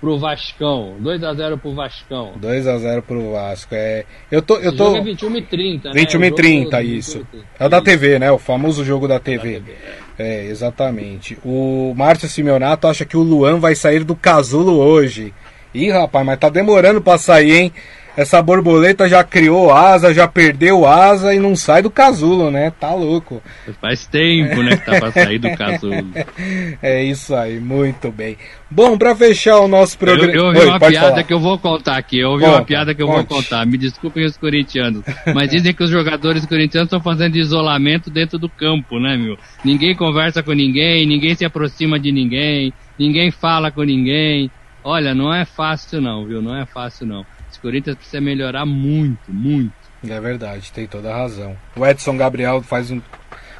pro, 0.00 0.18
Vascão. 0.18 0.96
2x0 1.02 1.58
pro 1.58 1.74
Vascão. 1.74 2.32
2x0 2.40 3.02
pro 3.02 3.32
Vasco. 3.32 3.74
É, 3.74 4.04
eu 4.30 4.40
tô, 4.42 4.56
eu 4.56 4.74
tô... 4.74 4.86
jogo 4.86 4.96
é 4.98 5.02
21 5.02 5.36
e 5.36 5.42
30, 5.42 5.88
né? 5.88 5.94
21 5.94 6.24
e 6.24 6.30
30, 6.34 6.82
isso. 6.82 7.26
É 7.58 7.66
o 7.66 7.68
da 7.68 7.80
TV, 7.80 8.18
né? 8.18 8.30
O 8.30 8.38
famoso 8.38 8.84
jogo 8.84 9.08
da 9.08 9.18
TV. 9.18 9.60
Da 9.60 9.66
TV 9.66 9.76
é. 10.18 10.44
é, 10.44 10.44
exatamente. 10.46 11.38
O 11.44 11.94
Márcio 11.96 12.28
Simeonato 12.28 12.86
acha 12.86 13.04
que 13.04 13.16
o 13.16 13.22
Luan 13.22 13.58
vai 13.58 13.74
sair 13.74 14.04
do 14.04 14.14
casulo 14.14 14.78
hoje. 14.78 15.32
Ih, 15.74 15.90
rapaz, 15.90 16.24
mas 16.24 16.38
tá 16.38 16.48
demorando 16.48 17.00
pra 17.00 17.18
sair, 17.18 17.52
hein? 17.52 17.72
Essa 18.18 18.42
borboleta 18.42 19.08
já 19.08 19.22
criou 19.22 19.72
asa, 19.72 20.12
já 20.12 20.26
perdeu 20.26 20.84
asa 20.84 21.32
e 21.32 21.38
não 21.38 21.54
sai 21.54 21.82
do 21.82 21.88
casulo, 21.88 22.50
né? 22.50 22.72
Tá 22.72 22.92
louco. 22.92 23.40
Faz 23.80 24.08
tempo, 24.08 24.60
né, 24.60 24.76
que 24.76 24.84
tá 24.84 24.98
pra 24.98 25.12
sair 25.12 25.38
do 25.38 25.56
casulo. 25.56 26.04
é 26.82 27.04
isso 27.04 27.32
aí, 27.32 27.60
muito 27.60 28.10
bem. 28.10 28.36
Bom, 28.68 28.98
para 28.98 29.14
fechar 29.14 29.60
o 29.60 29.68
nosso 29.68 29.96
programa. 29.96 30.32
Eu, 30.32 30.40
eu 30.40 30.46
ouvi 30.46 30.58
Oi, 30.58 30.66
uma 30.66 30.80
piada 30.80 31.10
falar. 31.10 31.22
que 31.22 31.32
eu 31.32 31.38
vou 31.38 31.58
contar 31.60 31.96
aqui. 31.96 32.18
Eu 32.18 32.30
ouvi 32.30 32.42
Conta, 32.42 32.56
uma 32.56 32.64
piada 32.64 32.92
que 32.92 33.00
eu 33.00 33.06
conte. 33.06 33.28
vou 33.28 33.36
contar. 33.36 33.64
Me 33.64 33.78
desculpem 33.78 34.24
os 34.26 34.36
corintianos. 34.36 35.04
Mas 35.32 35.50
dizem 35.50 35.72
que 35.72 35.84
os 35.84 35.90
jogadores 35.90 36.44
corintianos 36.44 36.88
estão 36.88 37.00
fazendo 37.00 37.36
isolamento 37.36 38.10
dentro 38.10 38.36
do 38.36 38.48
campo, 38.48 38.98
né, 38.98 39.16
meu? 39.16 39.38
Ninguém 39.64 39.94
conversa 39.94 40.42
com 40.42 40.52
ninguém, 40.52 41.06
ninguém 41.06 41.36
se 41.36 41.44
aproxima 41.44 42.00
de 42.00 42.10
ninguém, 42.10 42.72
ninguém 42.98 43.30
fala 43.30 43.70
com 43.70 43.84
ninguém. 43.84 44.50
Olha, 44.82 45.14
não 45.14 45.32
é 45.32 45.44
fácil 45.44 46.00
não, 46.00 46.26
viu? 46.26 46.42
Não 46.42 46.56
é 46.56 46.66
fácil 46.66 47.06
não. 47.06 47.24
Esse 47.58 47.62
Corinthians 47.62 47.96
precisa 47.96 48.20
melhorar 48.20 48.64
muito, 48.64 49.32
muito. 49.32 49.72
É 50.08 50.20
verdade, 50.20 50.72
tem 50.72 50.86
toda 50.86 51.12
a 51.12 51.16
razão. 51.16 51.56
O 51.76 51.84
Edson 51.84 52.16
Gabriel 52.16 52.62
faz 52.62 52.90
um 52.92 53.00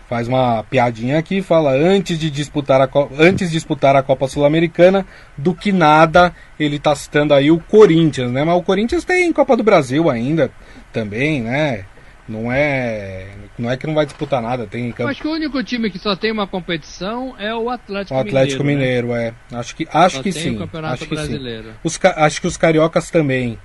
faz 0.08 0.26
uma 0.26 0.62
piadinha 0.62 1.18
aqui, 1.18 1.42
fala 1.42 1.72
antes 1.72 2.18
de 2.18 2.30
disputar 2.30 2.80
a, 2.80 2.88
antes 3.18 3.48
de 3.48 3.56
disputar 3.56 3.94
a 3.94 4.02
Copa 4.02 4.26
Sul-Americana, 4.26 5.04
do 5.36 5.52
que 5.54 5.70
nada, 5.70 6.34
ele 6.58 6.76
está 6.76 6.94
citando 6.94 7.34
aí 7.34 7.50
o 7.50 7.58
Corinthians, 7.58 8.30
né? 8.30 8.42
Mas 8.42 8.56
o 8.56 8.62
Corinthians 8.62 9.04
tem 9.04 9.30
Copa 9.32 9.54
do 9.54 9.62
Brasil 9.62 10.08
ainda 10.08 10.50
também, 10.92 11.42
né? 11.42 11.84
Não 12.26 12.50
é, 12.50 13.26
não 13.58 13.70
é 13.70 13.76
que 13.76 13.86
não 13.86 13.94
vai 13.94 14.06
disputar 14.06 14.40
nada, 14.40 14.66
tem 14.66 14.94
Eu 14.98 15.08
acho 15.08 15.20
que 15.20 15.28
o 15.28 15.32
único 15.32 15.62
time 15.62 15.90
que 15.90 15.98
só 15.98 16.14
tem 16.14 16.30
uma 16.30 16.46
competição 16.46 17.34
é 17.38 17.54
o 17.54 17.68
Atlético 17.68 18.14
Mineiro. 18.14 18.36
O 18.36 18.38
Atlético 18.38 18.64
Mineiro, 18.64 19.08
Mineiro 19.08 19.32
né? 19.32 19.34
é. 19.52 19.56
Acho 19.56 19.76
que 19.76 19.88
acho 19.92 20.16
só 20.16 20.22
que 20.22 20.32
sim. 20.32 20.56
O 20.56 20.86
acho 20.86 21.04
que 21.04 21.14
Brasileiro. 21.14 21.68
sim. 21.68 21.74
Os, 21.82 21.98
acho 22.02 22.40
que 22.40 22.46
os 22.46 22.56
cariocas 22.56 23.10
também. 23.10 23.58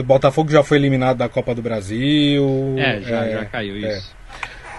O 0.00 0.02
Botafogo 0.02 0.50
já 0.50 0.62
foi 0.62 0.76
eliminado 0.76 1.16
da 1.16 1.28
Copa 1.28 1.54
do 1.54 1.62
Brasil. 1.62 2.74
É, 2.76 3.00
já, 3.00 3.24
é, 3.24 3.32
já 3.32 3.44
caiu 3.46 3.76
é. 3.76 3.96
isso. 3.96 4.14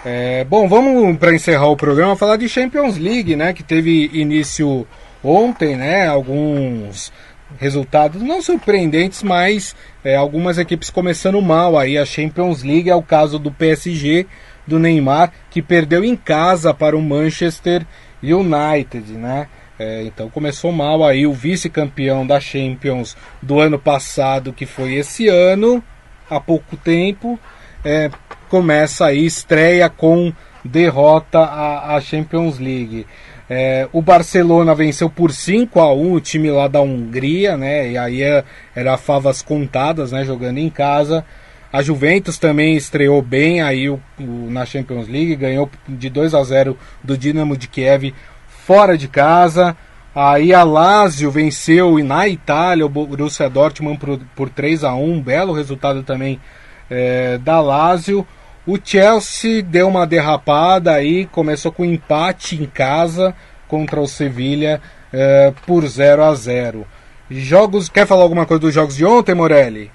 É, 0.06 0.43
bom, 0.43 0.67
vamos 0.67 1.17
para 1.17 1.34
encerrar 1.34 1.67
o 1.67 1.75
programa 1.75 2.15
falar 2.15 2.38
de 2.38 2.47
Champions 2.47 2.97
League, 2.97 3.36
né? 3.36 3.51
Que 3.51 3.63
teve 3.63 4.12
início 4.13 4.88
ontem, 5.23 5.75
né? 5.75 6.08
Alguns 6.08 7.12
resultados 7.58 8.21
não 8.21 8.41
surpreendentes, 8.41 9.23
mas 9.23 9.75
é, 10.03 10.15
algumas 10.15 10.58
equipes 10.58 10.89
começando 10.89 11.41
mal 11.41 11.77
aí. 11.77 11.97
A 11.97 12.06
Champions 12.06 12.62
League 12.62 12.89
é 12.89 12.95
o 12.95 13.01
caso 13.01 13.39
do 13.39 13.51
PSG, 13.51 14.27
do 14.67 14.77
Neymar, 14.77 15.32
que 15.49 15.62
perdeu 15.62 16.03
em 16.03 16.15
casa 16.15 16.73
para 16.73 16.95
o 16.95 17.01
Manchester 17.01 17.86
United, 18.21 19.13
né? 19.13 19.47
É, 19.79 20.03
então 20.03 20.29
começou 20.29 20.71
mal 20.71 21.03
aí 21.03 21.27
o 21.27 21.33
vice-campeão 21.33 22.25
da 22.25 22.39
Champions 22.39 23.15
do 23.41 23.59
ano 23.59 23.77
passado, 23.77 24.51
que 24.51 24.65
foi 24.65 24.95
esse 24.95 25.27
ano, 25.27 25.83
há 26.29 26.39
pouco 26.39 26.75
tempo, 26.75 27.39
é, 27.85 28.09
começa 28.49 29.05
aí, 29.05 29.25
estreia 29.25 29.89
com 29.89 30.33
derrota 30.63 31.39
à, 31.39 31.99
Champions 32.01 32.59
League. 32.59 33.05
É, 33.49 33.87
o 33.93 34.01
Barcelona 34.01 34.75
venceu 34.75 35.09
por 35.09 35.31
5 35.31 35.79
a 35.79 35.93
1 35.93 36.13
o 36.13 36.19
time 36.19 36.49
lá 36.51 36.67
da 36.67 36.81
Hungria, 36.81 37.55
né? 37.55 37.91
E 37.91 37.97
aí 37.97 38.21
é, 38.21 38.43
era 38.75 38.97
favas 38.97 39.41
contadas, 39.41 40.11
né? 40.11 40.25
Jogando 40.25 40.57
em 40.57 40.69
casa. 40.69 41.23
A 41.71 41.81
Juventus 41.81 42.37
também 42.37 42.75
estreou 42.75 43.21
bem 43.21 43.61
aí 43.61 43.89
o, 43.89 44.01
o, 44.19 44.49
na 44.49 44.65
Champions 44.65 45.07
League, 45.07 45.35
ganhou 45.35 45.69
de 45.87 46.09
2 46.09 46.33
a 46.33 46.43
0 46.43 46.77
do 47.03 47.17
Dinamo 47.17 47.55
de 47.55 47.67
Kiev 47.67 48.13
fora 48.67 48.97
de 48.97 49.08
casa. 49.08 49.77
Aí 50.13 50.53
a 50.53 50.62
Lazio 50.62 51.32
venceu 51.32 52.03
na 52.03 52.27
Itália 52.27 52.86
o 52.86 52.89
Borussia 52.89 53.49
Dortmund 53.49 53.97
por, 53.97 54.19
por 54.36 54.49
3 54.49 54.84
a 54.84 54.93
1 54.93 55.13
um 55.13 55.21
belo 55.21 55.53
resultado 55.53 56.03
também 56.03 56.38
é, 56.89 57.38
da 57.38 57.62
Lazio. 57.62 58.27
O 58.65 58.77
Chelsea 58.84 59.63
deu 59.63 59.88
uma 59.88 60.06
derrapada 60.06 60.91
aí, 60.91 61.27
começou 61.27 61.71
com 61.71 61.86
empate 61.86 62.62
em 62.62 62.65
casa 62.65 63.34
contra 63.69 64.01
o 64.01 64.08
Sevilha 64.08 64.82
é, 65.13 65.53
por 65.65 65.88
0 65.88 66.23
a 66.25 66.36
0 66.36 66.86
Jogos. 67.30 67.88
Quer 67.88 68.06
falar 68.06 68.23
alguma 68.23 68.45
coisa 68.45 68.62
dos 68.62 68.73
jogos 68.73 68.97
de 68.97 69.06
ontem, 69.06 69.34
Morelli? 69.34 69.91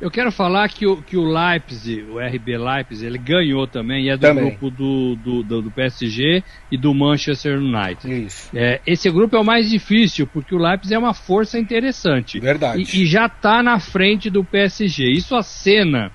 Eu 0.00 0.10
quero 0.10 0.32
falar 0.32 0.66
que 0.70 0.86
o, 0.86 1.02
que 1.02 1.16
o 1.16 1.24
Leipzig, 1.24 2.04
o 2.04 2.18
RB 2.18 2.56
Leipzig, 2.56 3.04
ele 3.04 3.18
ganhou 3.18 3.66
também, 3.66 4.06
e 4.06 4.08
é 4.08 4.16
do 4.16 4.22
também. 4.22 4.44
grupo 4.48 4.70
do, 4.70 5.14
do, 5.16 5.42
do, 5.42 5.62
do, 5.62 5.70
PSG 5.70 6.42
e 6.72 6.78
do 6.78 6.94
Manchester 6.94 7.58
United. 7.58 8.24
Isso. 8.24 8.50
É, 8.54 8.80
esse 8.86 9.10
grupo 9.10 9.36
é 9.36 9.40
o 9.40 9.44
mais 9.44 9.68
difícil, 9.68 10.26
porque 10.26 10.54
o 10.54 10.58
Leipzig 10.58 10.94
é 10.94 10.98
uma 10.98 11.12
força 11.12 11.58
interessante. 11.58 12.40
Verdade. 12.40 12.82
E, 12.82 13.02
e 13.02 13.06
já 13.06 13.26
está 13.26 13.62
na 13.62 13.78
frente 13.78 14.30
do 14.30 14.42
PSG. 14.42 15.10
Isso 15.10 15.36
acena 15.36 16.10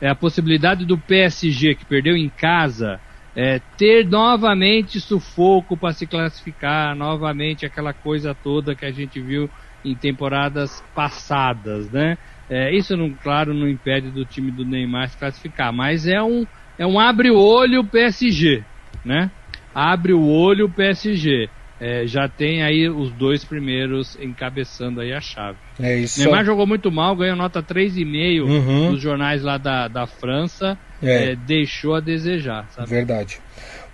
é, 0.00 0.10
a 0.10 0.14
possibilidade 0.14 0.84
do 0.84 0.98
PSG, 0.98 1.76
que 1.76 1.86
perdeu 1.86 2.16
em 2.16 2.28
casa, 2.28 3.00
é, 3.34 3.58
ter 3.78 4.06
novamente 4.06 5.00
sufoco 5.00 5.78
para 5.78 5.94
se 5.94 6.06
classificar, 6.06 6.94
novamente 6.94 7.64
aquela 7.64 7.94
coisa 7.94 8.34
toda 8.34 8.74
que 8.74 8.84
a 8.84 8.90
gente 8.90 9.18
viu 9.18 9.48
em 9.82 9.94
temporadas 9.94 10.82
passadas, 10.94 11.90
né? 11.90 12.18
É, 12.50 12.74
isso, 12.76 12.96
não, 12.96 13.10
claro, 13.10 13.54
não 13.54 13.68
impede 13.68 14.10
do 14.10 14.24
time 14.24 14.50
do 14.50 14.64
Neymar 14.64 15.08
se 15.08 15.16
classificar, 15.16 15.72
mas 15.72 16.06
é 16.08 16.20
um, 16.20 16.44
é 16.76 16.84
um 16.84 16.98
abre 16.98 17.30
o 17.30 17.38
olho 17.38 17.84
PSG, 17.84 18.64
né? 19.04 19.30
Abre 19.72 20.12
o 20.12 20.26
olho 20.26 20.68
PSG. 20.68 21.48
É, 21.80 22.06
já 22.06 22.28
tem 22.28 22.62
aí 22.62 22.90
os 22.90 23.10
dois 23.12 23.42
primeiros 23.42 24.18
encabeçando 24.20 25.00
aí 25.00 25.14
a 25.14 25.20
chave. 25.20 25.56
É 25.80 25.96
isso. 25.96 26.20
Neymar 26.20 26.44
jogou 26.44 26.66
muito 26.66 26.90
mal, 26.90 27.16
ganhou 27.16 27.36
nota 27.36 27.62
3,5 27.62 28.42
uhum. 28.42 28.90
nos 28.90 29.00
jornais 29.00 29.42
lá 29.42 29.56
da, 29.56 29.88
da 29.88 30.06
França. 30.06 30.76
É. 31.02 31.30
É, 31.30 31.36
deixou 31.36 31.94
a 31.94 32.00
desejar, 32.00 32.66
sabe? 32.70 32.90
Verdade. 32.90 33.38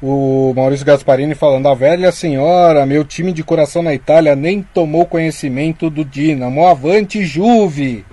O 0.02 0.52
Maurício 0.54 0.84
Gasparini 0.84 1.34
falando, 1.34 1.68
a 1.68 1.74
velha 1.74 2.10
senhora, 2.10 2.84
meu 2.84 3.04
time 3.04 3.32
de 3.32 3.44
coração 3.44 3.82
na 3.82 3.94
Itália 3.94 4.34
nem 4.34 4.62
tomou 4.62 5.06
conhecimento 5.06 5.88
do 5.88 6.04
Dinamo. 6.04 6.66
Avante 6.66 7.24
Juve! 7.24 8.04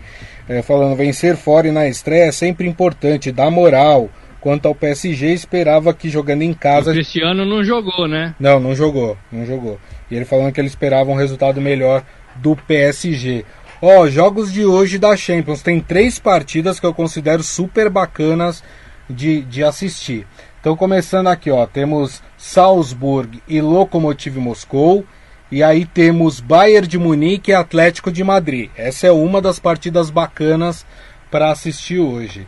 É, 0.48 0.62
falando 0.62 0.96
vencer 0.96 1.36
fora 1.36 1.68
e 1.68 1.72
na 1.72 1.88
estreia 1.88 2.26
é 2.26 2.32
sempre 2.32 2.68
importante, 2.68 3.32
dá 3.32 3.50
moral. 3.50 4.10
Quanto 4.42 4.68
ao 4.68 4.76
PSG, 4.76 5.32
esperava 5.32 5.94
que 5.94 6.10
jogando 6.10 6.42
em 6.42 6.54
casa. 6.54 6.92
O 6.92 6.94
Cristiano 6.94 7.46
não 7.46 7.64
jogou, 7.64 8.10
né? 8.10 8.36
Não, 8.38 8.60
não 8.60 8.76
jogou, 8.76 9.18
não 9.32 9.46
jogou. 9.46 9.80
E 10.12 10.16
ele 10.16 10.26
falando 10.26 10.52
que 10.52 10.60
ele 10.60 10.68
esperava 10.68 11.10
um 11.10 11.16
resultado 11.16 11.62
melhor 11.62 12.04
do 12.36 12.54
PSG. 12.54 13.46
Ó, 13.82 14.02
oh, 14.02 14.10
jogos 14.10 14.52
de 14.52 14.66
hoje 14.66 14.98
da 14.98 15.16
Champions. 15.16 15.62
Tem 15.62 15.80
três 15.80 16.20
partidas 16.20 16.78
que 16.78 16.86
eu 16.86 16.94
considero 16.94 17.42
super 17.42 17.90
bacanas 17.90 18.62
de, 19.10 19.42
de 19.44 19.64
assistir. 19.64 20.28
Então, 20.60 20.76
começando 20.76 21.28
aqui, 21.28 21.50
ó, 21.50 21.66
temos 21.66 22.22
Salzburg 22.38 23.42
e 23.48 23.62
Lokomotiv 23.62 24.38
Moscou. 24.38 25.06
E 25.54 25.62
aí 25.62 25.86
temos 25.86 26.40
Bayern 26.40 26.88
de 26.88 26.98
Munique 26.98 27.52
e 27.52 27.54
Atlético 27.54 28.12
de 28.12 28.24
Madrid. 28.24 28.72
Essa 28.76 29.06
é 29.06 29.12
uma 29.12 29.40
das 29.40 29.60
partidas 29.60 30.10
bacanas 30.10 30.84
para 31.30 31.52
assistir 31.52 32.00
hoje. 32.00 32.48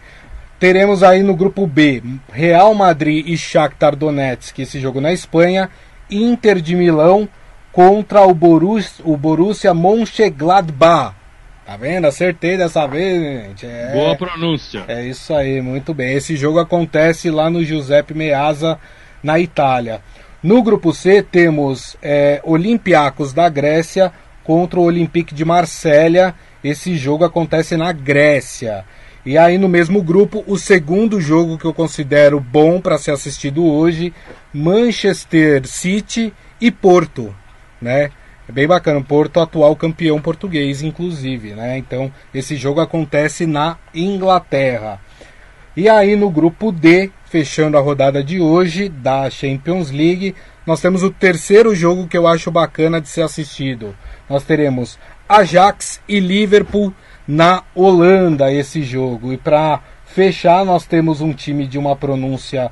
Teremos 0.60 1.04
aí 1.04 1.22
no 1.22 1.36
grupo 1.36 1.68
B 1.68 2.02
Real 2.32 2.74
Madrid 2.74 3.24
e 3.28 3.38
Shakhtar 3.38 3.96
Donetsk, 3.96 4.58
esse 4.58 4.80
jogo 4.80 5.00
na 5.00 5.13
Espanha, 5.13 5.70
Inter 6.10 6.60
de 6.60 6.76
Milão 6.76 7.30
contra 7.72 8.22
o 8.22 8.34
Borussia, 8.34 9.06
o 9.06 9.15
Borussia 9.15 9.72
Mönchengladbach. 9.72 11.13
Tá 11.63 11.78
vendo? 11.78 12.08
Acertei 12.08 12.58
dessa 12.58 12.88
vez, 12.88 13.22
gente. 13.22 13.68
É, 13.68 13.91
Boa 13.94 14.15
pronúncia. 14.15 14.84
É 14.88 15.06
isso 15.06 15.32
aí, 15.32 15.62
muito 15.62 15.94
bem. 15.94 16.15
Esse 16.15 16.36
jogo 16.36 16.58
acontece 16.58 17.30
lá 17.30 17.52
no 17.52 17.63
Giuseppe 17.63 18.15
Meazza, 18.15 18.80
na 19.22 19.39
Itália. 19.39 20.02
No 20.45 20.62
grupo 20.62 20.93
C 20.93 21.23
temos 21.23 21.97
é, 22.03 22.39
Olympiacos 22.43 23.34
da 23.34 23.49
Grécia 23.49 24.13
contra 24.43 24.79
o 24.79 24.84
Olympique 24.84 25.34
de 25.34 25.43
Marselha. 25.43 26.36
Esse 26.63 26.95
jogo 26.95 27.25
acontece 27.25 27.75
na 27.75 27.91
Grécia. 27.91 28.86
E 29.25 29.39
aí 29.39 29.58
no 29.58 29.67
mesmo 29.67 30.03
grupo, 30.03 30.43
o 30.45 30.55
segundo 30.55 31.19
jogo 31.19 31.58
que 31.58 31.65
eu 31.65 31.73
considero 31.73 32.39
bom 32.39 32.79
para 32.79 32.99
ser 32.99 33.10
assistido 33.10 33.65
hoje, 33.65 34.13
Manchester 34.53 35.67
City 35.67 36.31
e 36.62 36.69
Porto, 36.69 37.36
né? 37.81 38.12
É 38.47 38.51
bem 38.51 38.67
bacana, 38.67 39.01
Porto 39.01 39.39
atual 39.39 39.75
campeão 39.75 40.21
português, 40.21 40.84
inclusive, 40.84 41.55
né? 41.55 41.75
Então 41.79 42.13
esse 42.31 42.55
jogo 42.55 42.79
acontece 42.81 43.47
na 43.47 43.79
Inglaterra. 43.95 45.01
E 45.75 45.89
aí 45.89 46.15
no 46.15 46.29
grupo 46.29 46.71
D, 46.71 47.10
fechando 47.36 47.78
a 47.78 47.82
rodada 47.82 48.24
de 48.24 48.39
hoje 48.39 48.88
da 48.88 49.30
Champions 49.30 49.91
League, 49.91 50.34
nós 50.65 50.80
temos 50.80 51.04
o 51.04 51.12
terceiro 51.12 51.76
jogo 51.76 52.08
que 52.08 52.17
eu 52.17 52.26
acho 52.26 52.50
bacana 52.50 53.02
de 53.02 53.10
ser 53.10 53.24
assistido. 53.24 53.93
Nós 54.30 54.45
teremos 54.45 54.98
Ajax 55.28 56.00
e 56.08 56.17
Liverpool 56.21 56.94
na 57.27 57.62
Holanda 57.75 58.54
esse 58.54 58.83
jogo. 58.83 59.33
E 59.33 59.38
para 59.38 59.81
fechar, 60.06 60.63
nós 60.63 60.86
temos 60.86 61.19
um 61.19 61.33
time 61.33 61.67
de 61.67 61.77
uma 61.77 61.94
pronúncia 61.94 62.71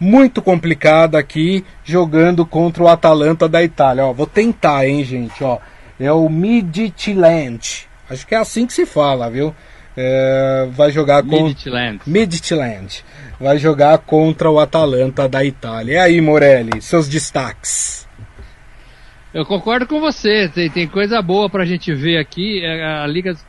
muito 0.00 0.42
complicada 0.42 1.16
aqui, 1.16 1.64
jogando 1.84 2.44
contra 2.44 2.82
o 2.82 2.88
Atalanta 2.88 3.48
da 3.48 3.62
Itália. 3.62 4.06
Ó, 4.06 4.12
vou 4.12 4.26
tentar, 4.26 4.88
hein, 4.88 5.04
gente, 5.04 5.44
ó. 5.44 5.58
É 6.00 6.10
o 6.10 6.28
Midtjylland. 6.28 7.86
Acho 8.10 8.26
que 8.26 8.34
é 8.34 8.38
assim 8.38 8.66
que 8.66 8.72
se 8.72 8.84
fala, 8.84 9.30
viu? 9.30 9.54
É, 9.96 10.68
vai 10.70 10.90
jogar 10.90 11.22
Midtjylland. 11.22 12.00
Midtjylland. 12.06 13.04
Vai 13.38 13.58
jogar 13.58 13.98
contra 13.98 14.50
o 14.50 14.58
Atalanta 14.58 15.28
da 15.28 15.44
Itália. 15.44 15.94
E 15.94 15.98
aí, 15.98 16.20
Morelli, 16.20 16.80
seus 16.82 17.08
destaques? 17.08 18.08
Eu 19.32 19.46
concordo 19.46 19.86
com 19.86 20.00
você, 20.00 20.48
tem, 20.48 20.68
tem 20.68 20.88
coisa 20.88 21.22
boa 21.22 21.48
pra 21.48 21.64
gente 21.64 21.94
ver 21.94 22.18
aqui. 22.18 22.64
É, 22.64 22.84
a 22.84 23.06
Liga 23.06 23.32
dos 23.32 23.44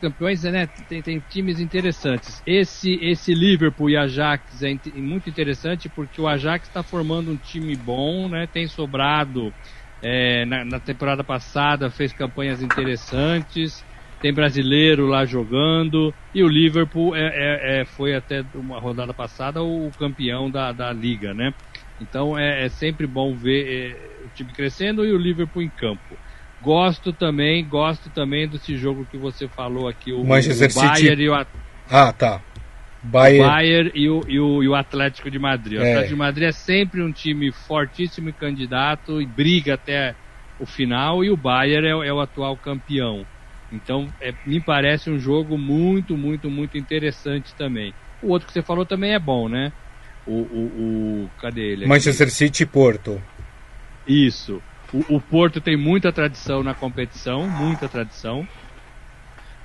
Campeões 0.00 0.44
né, 0.44 0.68
tem, 0.88 1.02
tem 1.02 1.22
times 1.28 1.58
interessantes. 1.58 2.42
Esse, 2.46 2.94
esse 3.02 3.34
Liverpool 3.34 3.90
e 3.90 3.96
Ajax 3.96 4.62
é 4.62 4.76
muito 4.94 5.28
interessante 5.28 5.88
porque 5.88 6.20
o 6.20 6.28
Ajax 6.28 6.68
está 6.68 6.82
formando 6.82 7.30
um 7.30 7.36
time 7.36 7.74
bom, 7.74 8.28
né, 8.28 8.46
tem 8.46 8.68
sobrado 8.68 9.52
é, 10.02 10.44
na, 10.44 10.64
na, 10.64 10.78
temporada 10.78 11.24
passada, 11.24 11.90
fez 11.90 12.12
campanhas 12.12 12.62
interessantes, 12.62 13.84
tem 14.24 14.32
brasileiro 14.32 15.06
lá 15.06 15.26
jogando 15.26 16.14
e 16.34 16.42
o 16.42 16.48
Liverpool 16.48 17.14
é, 17.14 17.26
é, 17.26 17.80
é 17.80 17.84
foi 17.84 18.14
até 18.14 18.42
uma 18.54 18.80
rodada 18.80 19.12
passada 19.12 19.62
o 19.62 19.90
campeão 19.98 20.50
da, 20.50 20.72
da 20.72 20.90
liga, 20.94 21.34
né? 21.34 21.52
Então 22.00 22.38
é, 22.38 22.64
é 22.64 22.68
sempre 22.70 23.06
bom 23.06 23.34
ver 23.34 23.68
é, 23.68 24.24
o 24.24 24.28
time 24.34 24.50
crescendo 24.50 25.04
e 25.04 25.12
o 25.12 25.18
Liverpool 25.18 25.60
em 25.60 25.68
campo. 25.68 26.16
Gosto 26.62 27.12
também, 27.12 27.68
gosto 27.68 28.08
também 28.08 28.48
desse 28.48 28.78
jogo 28.78 29.06
que 29.10 29.18
você 29.18 29.46
falou 29.46 29.88
aqui, 29.88 30.10
o, 30.10 30.24
Manchester 30.24 30.70
o 30.70 30.74
Bayern 30.74 30.96
City. 30.96 31.22
e 31.22 31.28
o 31.28 31.46
Ah, 31.90 32.10
tá. 32.10 32.40
Bayern, 33.02 33.44
o 33.44 33.46
Bayern 33.46 33.92
e, 33.94 34.08
o, 34.08 34.24
e, 34.26 34.40
o, 34.40 34.62
e 34.62 34.68
o 34.68 34.74
Atlético 34.74 35.30
de 35.30 35.38
Madrid. 35.38 35.78
O 35.78 35.82
É. 35.82 35.90
Atlético 35.90 36.14
de 36.14 36.18
Madrid 36.18 36.48
é 36.48 36.52
sempre 36.52 37.02
um 37.02 37.12
time 37.12 37.52
fortíssimo 37.52 38.30
e 38.30 38.32
candidato 38.32 39.20
e 39.20 39.26
briga 39.26 39.74
até 39.74 40.14
o 40.58 40.64
final 40.64 41.22
e 41.22 41.28
o 41.28 41.36
Bayern 41.36 41.88
é, 41.88 42.08
é 42.08 42.12
o 42.14 42.20
atual 42.20 42.56
campeão. 42.56 43.26
Então, 43.74 44.08
é, 44.20 44.32
me 44.46 44.60
parece 44.60 45.10
um 45.10 45.18
jogo 45.18 45.58
muito, 45.58 46.16
muito, 46.16 46.50
muito 46.50 46.78
interessante 46.78 47.54
também. 47.56 47.94
O 48.22 48.30
outro 48.30 48.46
que 48.46 48.52
você 48.52 48.62
falou 48.62 48.86
também 48.86 49.12
é 49.12 49.18
bom, 49.18 49.48
né? 49.48 49.72
O, 50.26 50.32
o, 50.32 51.24
o 51.24 51.30
cadê 51.38 51.72
ele? 51.72 51.84
aqui? 51.84 51.88
Manchester 51.88 52.30
City 52.30 52.62
e 52.62 52.66
Porto. 52.66 53.20
Isso. 54.06 54.62
O, 54.92 55.16
o 55.16 55.20
Porto 55.20 55.60
tem 55.60 55.76
muita 55.76 56.12
tradição 56.12 56.62
na 56.62 56.74
competição, 56.74 57.48
muita 57.48 57.88
tradição. 57.88 58.46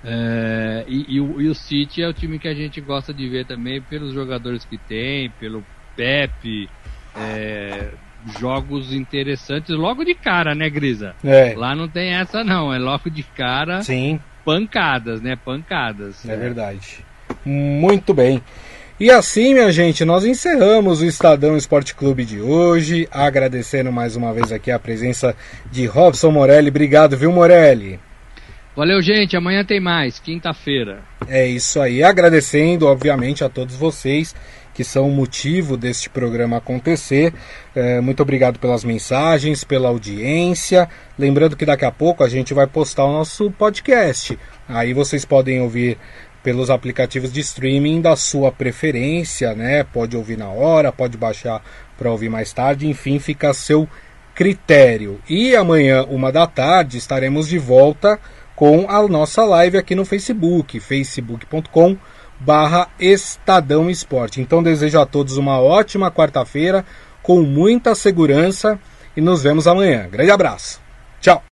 É, 0.04 0.86
e, 0.88 1.16
e 1.16 1.22
o, 1.22 1.42
e 1.42 1.48
o 1.48 1.56
City 1.56 2.02
é 2.02 2.08
o 2.08 2.14
time 2.14 2.40
que 2.40 2.48
a 2.48 2.54
gente 2.54 2.80
gosta 2.82 3.14
de 3.14 3.28
ver 3.28 3.46
também 3.46 3.82
pelos 3.82 4.14
jogadores 4.14 4.66
que 4.66 4.78
tem, 4.78 5.30
pelo 5.32 5.64
Pepe. 5.96 6.70
é, 7.16 7.94
jogos 8.40 8.94
interessantes 8.94 9.76
logo 9.76 10.04
de 10.04 10.14
cara, 10.14 10.54
né, 10.56 10.70
Grisa? 10.70 11.16
É, 11.24 11.54
Lá 11.56 11.76
não 11.76 11.88
tem 11.88 12.14
essa 12.14 12.44
não, 12.44 12.74
é 12.74 12.78
logo 12.78 13.10
de 13.10 13.24
cara, 13.24 13.82
sim, 13.82 14.20
pancadas, 14.46 15.22
né? 15.22 15.36
Pancadas. 15.36 16.28
é 16.28 16.36
verdade. 16.36 17.06
Muito 17.46 18.14
bem. 18.14 18.42
E 19.00 19.10
assim, 19.10 19.54
minha 19.54 19.72
gente, 19.72 20.04
nós 20.04 20.26
encerramos 20.26 21.02
o 21.02 21.06
Estadão 21.06 21.56
Esporte 21.56 21.96
Clube 21.96 22.26
de 22.26 22.42
hoje, 22.42 23.08
agradecendo 23.10 23.94
mais 23.94 24.18
uma 24.18 24.34
vez 24.34 24.52
aqui 24.52 24.72
a 24.72 24.78
presença 24.78 25.34
de 25.72 25.86
Robson 25.86 26.32
Morelli. 26.32 26.68
Obrigado, 26.68 27.16
viu, 27.16 27.32
Morelli? 27.32 27.98
Valeu, 28.76 29.02
gente. 29.02 29.38
Amanhã 29.38 29.64
tem 29.64 29.80
mais, 29.80 30.20
quinta-feira. 30.20 31.00
É 31.30 31.48
isso 31.48 31.80
aí, 31.80 32.04
agradecendo, 32.04 32.88
obviamente, 32.88 33.42
a 33.44 33.48
todos 33.48 33.76
vocês 33.76 34.36
que 34.80 34.84
são 34.86 35.10
o 35.10 35.12
motivo 35.12 35.76
deste 35.76 36.10
programa 36.10 36.56
acontecer. 36.56 37.34
É, 37.76 38.00
muito 38.00 38.24
obrigado 38.24 38.60
pelas 38.60 38.86
mensagens, 38.86 39.62
pela 39.66 39.90
audiência. 39.90 40.88
Lembrando 41.18 41.58
que 41.58 41.66
daqui 41.66 41.84
a 41.84 41.92
pouco 41.92 42.24
a 42.24 42.30
gente 42.30 42.54
vai 42.54 42.66
postar 42.66 43.04
o 43.04 43.12
nosso 43.12 43.52
podcast. 43.52 44.40
Aí 44.70 44.94
vocês 44.94 45.26
podem 45.26 45.60
ouvir 45.60 45.98
pelos 46.42 46.70
aplicativos 46.70 47.30
de 47.30 47.42
streaming 47.42 48.00
da 48.00 48.16
sua 48.16 48.54
preferência, 48.54 49.54
né? 49.54 49.84
Pode 49.84 50.16
ouvir 50.16 50.38
na 50.38 50.48
hora, 50.48 50.94
pode 50.94 51.18
baixar 51.18 51.62
para 51.98 52.10
ouvir 52.10 52.30
mais 52.30 52.54
tarde, 52.54 52.88
enfim, 52.88 53.20
fica 53.20 53.50
a 53.50 53.54
seu 53.54 53.86
critério. 54.34 55.20
E 55.28 55.58
amanhã, 55.58 56.06
uma 56.06 56.32
da 56.32 56.48
tarde, 56.48 56.98
estaremos 56.98 57.50
de 57.50 57.58
volta 57.58 58.18
com 58.56 58.90
a 58.90 59.06
nossa 59.10 59.44
live 59.44 59.78
aqui 59.78 59.94
no 59.94 60.06
Facebook, 60.06 60.80
facebook.com 60.80 61.98
barra 62.40 62.88
Estadão 63.00 63.90
Esporte. 63.90 64.42
Então 64.42 64.64
desejo 64.64 65.00
a 65.00 65.06
todos 65.06 65.38
uma 65.38 65.60
ótima 65.60 66.12
quarta-feira, 66.12 66.86
com 67.22 67.42
muita 67.42 67.94
segurança 67.94 68.80
e 69.16 69.22
nos 69.22 69.44
vemos 69.44 69.68
amanhã. 69.68 70.08
Grande 70.10 70.32
abraço. 70.32 70.80
Tchau. 71.20 71.44